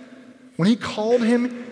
when 0.54 0.68
he 0.68 0.76
called 0.76 1.24
him 1.24 1.66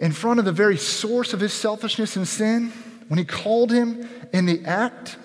in 0.00 0.10
front 0.10 0.40
of 0.40 0.44
the 0.44 0.50
very 0.50 0.76
source 0.76 1.32
of 1.32 1.38
his 1.38 1.52
selfishness 1.52 2.16
and 2.16 2.26
sin, 2.26 2.72
when 3.06 3.18
he 3.18 3.24
called 3.24 3.70
him 3.70 4.08
in 4.32 4.44
the 4.44 4.64
act, 4.64 5.18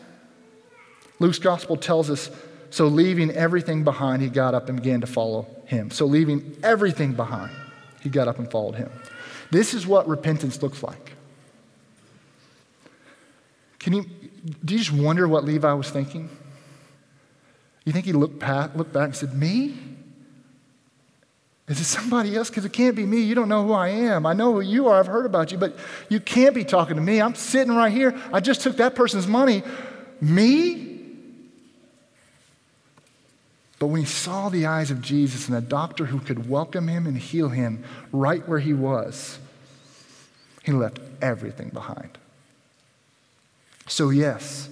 Luke's 1.17 1.39
gospel 1.39 1.75
tells 1.75 2.12
us 2.12 2.29
so 2.69 2.86
leaving 2.86 3.32
everything 3.32 3.84
behind, 3.84 4.21
he 4.21 4.29
got 4.29 4.53
up 4.53 4.69
and 4.69 4.79
began 4.79 5.01
to 5.01 5.08
follow 5.08 5.47
him. 5.65 5.89
So 5.89 6.05
leaving 6.05 6.55
everything 6.62 7.13
behind, 7.13 7.51
he 8.01 8.09
got 8.09 8.27
up 8.27 8.39
and 8.39 8.49
followed 8.49 8.75
him. 8.75 8.91
This 9.51 9.73
is 9.73 9.88
what 9.88 10.07
repentance 10.07 10.62
looks 10.62 10.83
like. 10.83 11.13
Can 13.79 13.93
you, 13.93 14.05
do 14.63 14.73
you 14.73 14.79
just 14.79 14.91
wonder 14.91 15.27
what 15.27 15.45
Levi 15.45 15.71
was 15.73 15.89
thinking? 15.89 16.29
You 17.85 17.93
think 17.93 18.05
he 18.05 18.13
looked, 18.13 18.39
past, 18.39 18.75
looked 18.75 18.93
back 18.93 19.05
and 19.05 19.15
said, 19.15 19.33
Me? 19.33 19.75
Is 21.67 21.79
it 21.79 21.85
somebody 21.85 22.35
else? 22.35 22.49
Because 22.49 22.65
it 22.65 22.73
can't 22.73 22.95
be 22.95 23.05
me. 23.05 23.21
You 23.21 23.35
don't 23.35 23.47
know 23.47 23.63
who 23.65 23.73
I 23.73 23.89
am. 23.89 24.25
I 24.25 24.33
know 24.33 24.53
who 24.53 24.62
you 24.62 24.88
are. 24.88 24.99
I've 24.99 25.07
heard 25.07 25.27
about 25.27 25.51
you, 25.51 25.57
but 25.59 25.77
you 26.09 26.19
can't 26.19 26.55
be 26.55 26.63
talking 26.63 26.95
to 26.95 27.01
me. 27.01 27.21
I'm 27.21 27.35
sitting 27.35 27.73
right 27.75 27.91
here. 27.91 28.19
I 28.33 28.39
just 28.39 28.62
took 28.62 28.77
that 28.77 28.95
person's 28.95 29.27
money. 29.27 29.62
Me? 30.19 30.88
But 33.79 33.87
when 33.87 34.01
he 34.01 34.05
saw 34.05 34.49
the 34.49 34.65
eyes 34.65 34.91
of 34.91 35.01
Jesus 35.01 35.47
and 35.47 35.57
a 35.57 35.61
doctor 35.61 36.05
who 36.07 36.19
could 36.19 36.49
welcome 36.49 36.89
him 36.89 37.07
and 37.07 37.17
heal 37.17 37.47
him 37.47 37.83
right 38.11 38.45
where 38.47 38.59
he 38.59 38.73
was, 38.73 39.39
he 40.63 40.73
left 40.73 40.99
everything 41.21 41.69
behind. 41.69 42.17
So, 43.87 44.09
yes, 44.09 44.69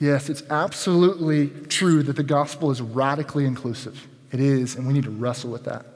yes, 0.00 0.28
it's 0.28 0.42
absolutely 0.50 1.50
true 1.68 2.02
that 2.02 2.16
the 2.16 2.24
gospel 2.24 2.72
is 2.72 2.82
radically 2.82 3.46
inclusive. 3.46 4.08
It 4.32 4.40
is, 4.40 4.74
and 4.74 4.86
we 4.86 4.92
need 4.92 5.04
to 5.04 5.10
wrestle 5.10 5.50
with 5.50 5.64
that. 5.64 5.86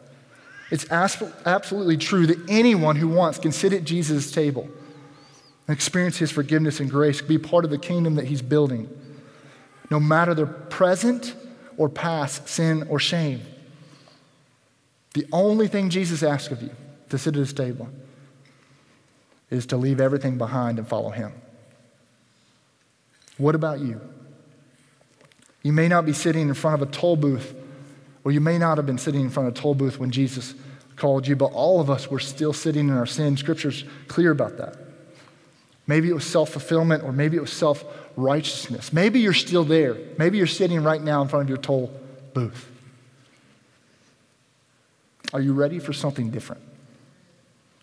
It's 0.71 0.89
absolutely 0.91 1.99
true 1.99 2.27
that 2.29 2.39
anyone 2.49 2.97
who 2.97 3.09
wants 3.09 3.39
can 3.39 3.53
sit 3.53 3.73
at 3.75 3.85
Jesus' 3.85 4.31
table 4.31 4.71
and 5.69 5.77
experience 5.77 6.17
his 6.17 6.31
forgiveness 6.31 6.81
and 6.81 6.89
grace, 6.89 7.21
be 7.21 7.39
part 7.39 7.65
of 7.65 7.71
the 7.71 7.79
kingdom 7.79 8.15
that 8.15 8.27
he's 8.27 8.41
building, 8.41 8.89
no 9.91 10.01
matter 10.01 10.33
their 10.33 10.47
present 10.47 11.35
or 11.77 11.89
past 11.89 12.49
sin 12.49 12.87
or 12.89 12.99
shame. 12.99 13.43
The 15.15 15.27
only 15.33 15.69
thing 15.69 15.91
Jesus 15.91 16.23
asks 16.23 16.53
of 16.53 16.63
you 16.63 16.71
to 17.11 17.19
sit 17.19 17.35
at 17.35 17.41
his 17.41 17.53
table 17.53 17.89
is 19.51 19.67
to 19.67 19.77
leave 19.77 20.01
everything 20.01 20.39
behind 20.39 20.79
and 20.79 20.89
follow 20.89 21.11
him. 21.11 21.33
What 23.37 23.55
about 23.55 23.81
you? 23.81 24.01
You 25.63 25.73
may 25.73 25.89
not 25.89 26.07
be 26.07 26.13
sitting 26.13 26.49
in 26.49 26.55
front 26.55 26.81
of 26.81 26.89
a 26.89 26.91
toll 26.91 27.17
booth 27.17 27.55
or 28.25 28.33
you 28.33 28.41
may 28.41 28.59
not 28.59 28.79
have 28.79 28.87
been 28.87 28.99
sitting 28.99 29.21
in 29.21 29.31
front 29.31 29.49
of 29.49 29.55
a 29.55 29.57
toll 29.59 29.75
booth 29.75 29.99
when 29.99 30.11
Jesus 30.11 30.55
called 30.97 31.27
you, 31.27 31.35
but 31.35 31.53
all 31.53 31.81
of 31.81 31.91
us 31.91 32.11
were 32.11 32.21
still 32.21 32.53
sitting 32.53 32.89
in 32.89 32.97
our 32.97 33.07
sin. 33.07 33.37
Scripture's 33.37 33.85
clear 34.09 34.31
about 34.31 34.57
that. 34.59 34.77
Maybe 35.87 36.09
it 36.09 36.15
was 36.15 36.25
self 36.25 36.51
fulfillment, 36.51 37.03
or 37.03 37.13
maybe 37.13 37.37
it 37.37 37.41
was 37.41 37.53
self 37.53 37.85
righteousness. 38.17 38.93
Maybe 38.93 39.21
you're 39.21 39.33
still 39.33 39.65
there. 39.65 39.97
Maybe 40.19 40.39
you're 40.39 40.47
sitting 40.47 40.83
right 40.83 41.03
now 41.03 41.23
in 41.23 41.29
front 41.29 41.45
of 41.45 41.49
your 41.49 41.59
toll 41.59 41.93
booth. 42.35 42.69
Are 45.33 45.41
you 45.41 45.55
ready 45.55 45.79
for 45.79 45.93
something 45.93 46.31
different? 46.31 46.63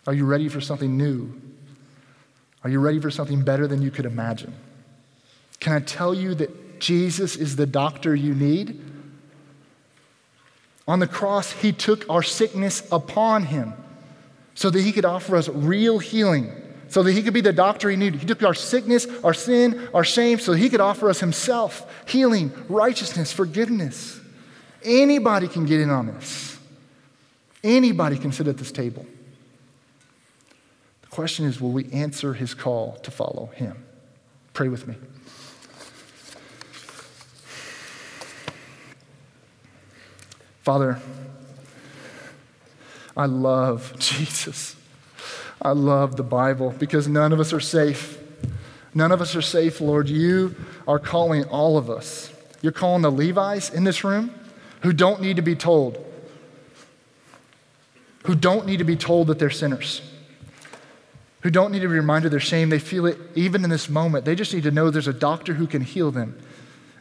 Are 0.07 0.13
you 0.13 0.25
ready 0.25 0.49
for 0.49 0.61
something 0.61 0.97
new? 0.97 1.33
Are 2.63 2.69
you 2.69 2.79
ready 2.79 2.99
for 2.99 3.09
something 3.09 3.43
better 3.43 3.67
than 3.67 3.81
you 3.81 3.91
could 3.91 4.05
imagine? 4.05 4.53
Can 5.59 5.73
I 5.73 5.79
tell 5.79 6.13
you 6.13 6.35
that 6.35 6.79
Jesus 6.79 7.35
is 7.35 7.55
the 7.55 7.65
doctor 7.65 8.15
you 8.15 8.33
need? 8.33 8.79
On 10.87 10.99
the 10.99 11.07
cross, 11.07 11.51
he 11.51 11.71
took 11.71 12.09
our 12.09 12.23
sickness 12.23 12.87
upon 12.91 13.43
him 13.43 13.73
so 14.55 14.69
that 14.69 14.81
he 14.81 14.91
could 14.91 15.05
offer 15.05 15.35
us 15.35 15.47
real 15.49 15.99
healing 15.99 16.51
so 16.89 17.03
that 17.03 17.11
he 17.11 17.21
could 17.21 17.33
be 17.33 17.41
the 17.41 17.53
doctor 17.53 17.89
he 17.89 17.95
needed. 17.95 18.19
He 18.19 18.25
took 18.25 18.43
our 18.43 18.53
sickness, 18.53 19.07
our 19.23 19.33
sin, 19.33 19.87
our 19.93 20.03
shame, 20.03 20.39
so 20.39 20.53
he 20.53 20.69
could 20.69 20.81
offer 20.81 21.09
us 21.09 21.19
himself 21.19 21.89
healing, 22.07 22.51
righteousness, 22.67 23.31
forgiveness. 23.31 24.19
Anybody 24.83 25.47
can 25.47 25.65
get 25.65 25.79
in 25.79 25.89
on 25.89 26.07
this. 26.07 26.57
Anybody 27.63 28.17
can 28.17 28.31
sit 28.31 28.47
at 28.47 28.57
this 28.57 28.71
table. 28.71 29.05
The 31.01 31.07
question 31.07 31.45
is 31.45 31.61
will 31.61 31.71
we 31.71 31.91
answer 31.91 32.33
his 32.33 32.53
call 32.53 32.95
to 33.03 33.11
follow 33.11 33.51
him? 33.53 33.83
Pray 34.53 34.67
with 34.67 34.87
me. 34.87 34.95
Father, 40.61 40.99
I 43.15 43.25
love 43.25 43.93
Jesus. 43.99 44.75
I 45.61 45.71
love 45.71 46.15
the 46.15 46.23
Bible 46.23 46.73
because 46.77 47.07
none 47.07 47.33
of 47.33 47.39
us 47.39 47.51
are 47.51 47.59
safe. 47.59 48.17
None 48.93 49.11
of 49.11 49.21
us 49.21 49.35
are 49.35 49.41
safe, 49.41 49.81
Lord. 49.81 50.09
You 50.09 50.55
are 50.87 50.99
calling 50.99 51.43
all 51.45 51.77
of 51.77 51.89
us. 51.89 52.33
You're 52.61 52.71
calling 52.71 53.01
the 53.01 53.11
Levites 53.11 53.69
in 53.69 53.83
this 53.83 54.03
room 54.03 54.33
who 54.81 54.93
don't 54.93 55.21
need 55.21 55.35
to 55.35 55.41
be 55.41 55.55
told, 55.55 56.03
who 58.23 58.35
don't 58.35 58.65
need 58.65 58.77
to 58.77 58.83
be 58.83 58.95
told 58.95 59.27
that 59.27 59.39
they're 59.39 59.49
sinners, 59.49 60.01
who 61.41 61.49
don't 61.49 61.71
need 61.71 61.81
to 61.81 61.87
be 61.87 61.93
reminded 61.93 62.27
of 62.27 62.31
their 62.31 62.39
shame. 62.39 62.69
They 62.69 62.79
feel 62.79 63.05
it 63.05 63.17
even 63.35 63.63
in 63.63 63.69
this 63.69 63.89
moment. 63.89 64.25
They 64.25 64.35
just 64.35 64.53
need 64.53 64.63
to 64.63 64.71
know 64.71 64.89
there's 64.89 65.07
a 65.07 65.13
doctor 65.13 65.53
who 65.53 65.67
can 65.67 65.81
heal 65.81 66.11
them, 66.11 66.37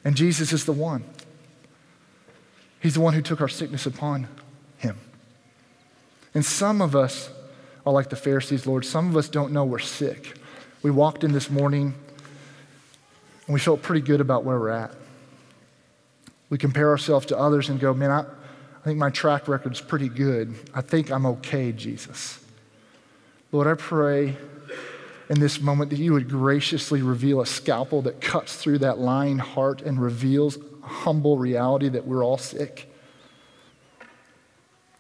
and 0.04 0.16
Jesus 0.16 0.52
is 0.52 0.64
the 0.64 0.72
one. 0.72 1.04
He's 2.80 2.94
the 2.94 3.00
one 3.00 3.14
who 3.14 3.22
took 3.22 3.40
our 3.40 3.48
sickness 3.48 3.86
upon 3.86 4.28
him. 4.76 4.98
And 6.34 6.44
some 6.44 6.80
of 6.80 6.94
us 6.94 7.30
are 7.88 7.92
like 7.92 8.10
the 8.10 8.16
Pharisees, 8.16 8.66
Lord. 8.66 8.84
Some 8.84 9.08
of 9.08 9.16
us 9.16 9.30
don't 9.30 9.50
know 9.50 9.64
we're 9.64 9.78
sick. 9.78 10.38
We 10.82 10.90
walked 10.90 11.24
in 11.24 11.32
this 11.32 11.48
morning 11.48 11.94
and 13.46 13.54
we 13.54 13.58
felt 13.58 13.80
pretty 13.80 14.02
good 14.02 14.20
about 14.20 14.44
where 14.44 14.58
we're 14.58 14.68
at. 14.68 14.94
We 16.50 16.58
compare 16.58 16.90
ourselves 16.90 17.24
to 17.26 17.38
others 17.38 17.70
and 17.70 17.80
go, 17.80 17.94
man, 17.94 18.10
I, 18.10 18.20
I 18.20 18.84
think 18.84 18.98
my 18.98 19.08
track 19.08 19.48
record 19.48 19.72
is 19.72 19.80
pretty 19.80 20.10
good. 20.10 20.54
I 20.74 20.82
think 20.82 21.10
I'm 21.10 21.24
okay, 21.24 21.72
Jesus. 21.72 22.44
Lord, 23.52 23.66
I 23.66 23.72
pray 23.72 24.36
in 25.30 25.40
this 25.40 25.58
moment 25.62 25.88
that 25.88 25.98
you 25.98 26.12
would 26.12 26.28
graciously 26.28 27.00
reveal 27.00 27.40
a 27.40 27.46
scalpel 27.46 28.02
that 28.02 28.20
cuts 28.20 28.54
through 28.56 28.78
that 28.80 28.98
lying 28.98 29.38
heart 29.38 29.80
and 29.80 29.98
reveals 29.98 30.58
a 30.58 30.86
humble 30.86 31.38
reality 31.38 31.88
that 31.88 32.06
we're 32.06 32.22
all 32.22 32.36
sick. 32.36 32.92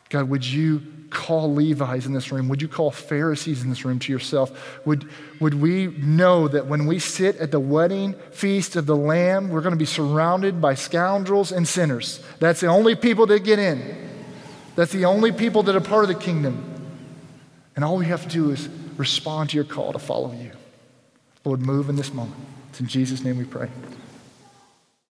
God, 0.08 0.30
would 0.30 0.46
you 0.46 0.97
call 1.10 1.52
Levi's 1.52 2.06
in 2.06 2.12
this 2.12 2.30
room? 2.30 2.48
Would 2.48 2.62
you 2.62 2.68
call 2.68 2.90
Pharisees 2.90 3.62
in 3.62 3.70
this 3.70 3.84
room 3.84 3.98
to 4.00 4.12
yourself? 4.12 4.86
Would, 4.86 5.08
would 5.40 5.54
we 5.54 5.86
know 5.86 6.48
that 6.48 6.66
when 6.66 6.86
we 6.86 6.98
sit 6.98 7.36
at 7.36 7.50
the 7.50 7.60
wedding 7.60 8.14
feast 8.30 8.76
of 8.76 8.86
the 8.86 8.96
Lamb, 8.96 9.50
we're 9.50 9.60
going 9.60 9.74
to 9.74 9.78
be 9.78 9.84
surrounded 9.84 10.60
by 10.60 10.74
scoundrels 10.74 11.52
and 11.52 11.66
sinners? 11.66 12.22
That's 12.38 12.60
the 12.60 12.66
only 12.66 12.94
people 12.94 13.26
that 13.26 13.44
get 13.44 13.58
in. 13.58 14.08
That's 14.76 14.92
the 14.92 15.06
only 15.06 15.32
people 15.32 15.62
that 15.64 15.74
are 15.74 15.80
part 15.80 16.04
of 16.04 16.08
the 16.08 16.14
kingdom. 16.14 16.64
And 17.74 17.84
all 17.84 17.96
we 17.96 18.06
have 18.06 18.22
to 18.22 18.28
do 18.28 18.50
is 18.50 18.68
respond 18.96 19.50
to 19.50 19.56
your 19.56 19.64
call 19.64 19.92
to 19.92 19.98
follow 19.98 20.32
you. 20.32 20.52
Lord, 21.44 21.60
move 21.60 21.88
in 21.88 21.96
this 21.96 22.12
moment. 22.12 22.40
It's 22.70 22.80
in 22.80 22.86
Jesus' 22.86 23.24
name 23.24 23.38
we 23.38 23.44
pray. 23.44 23.70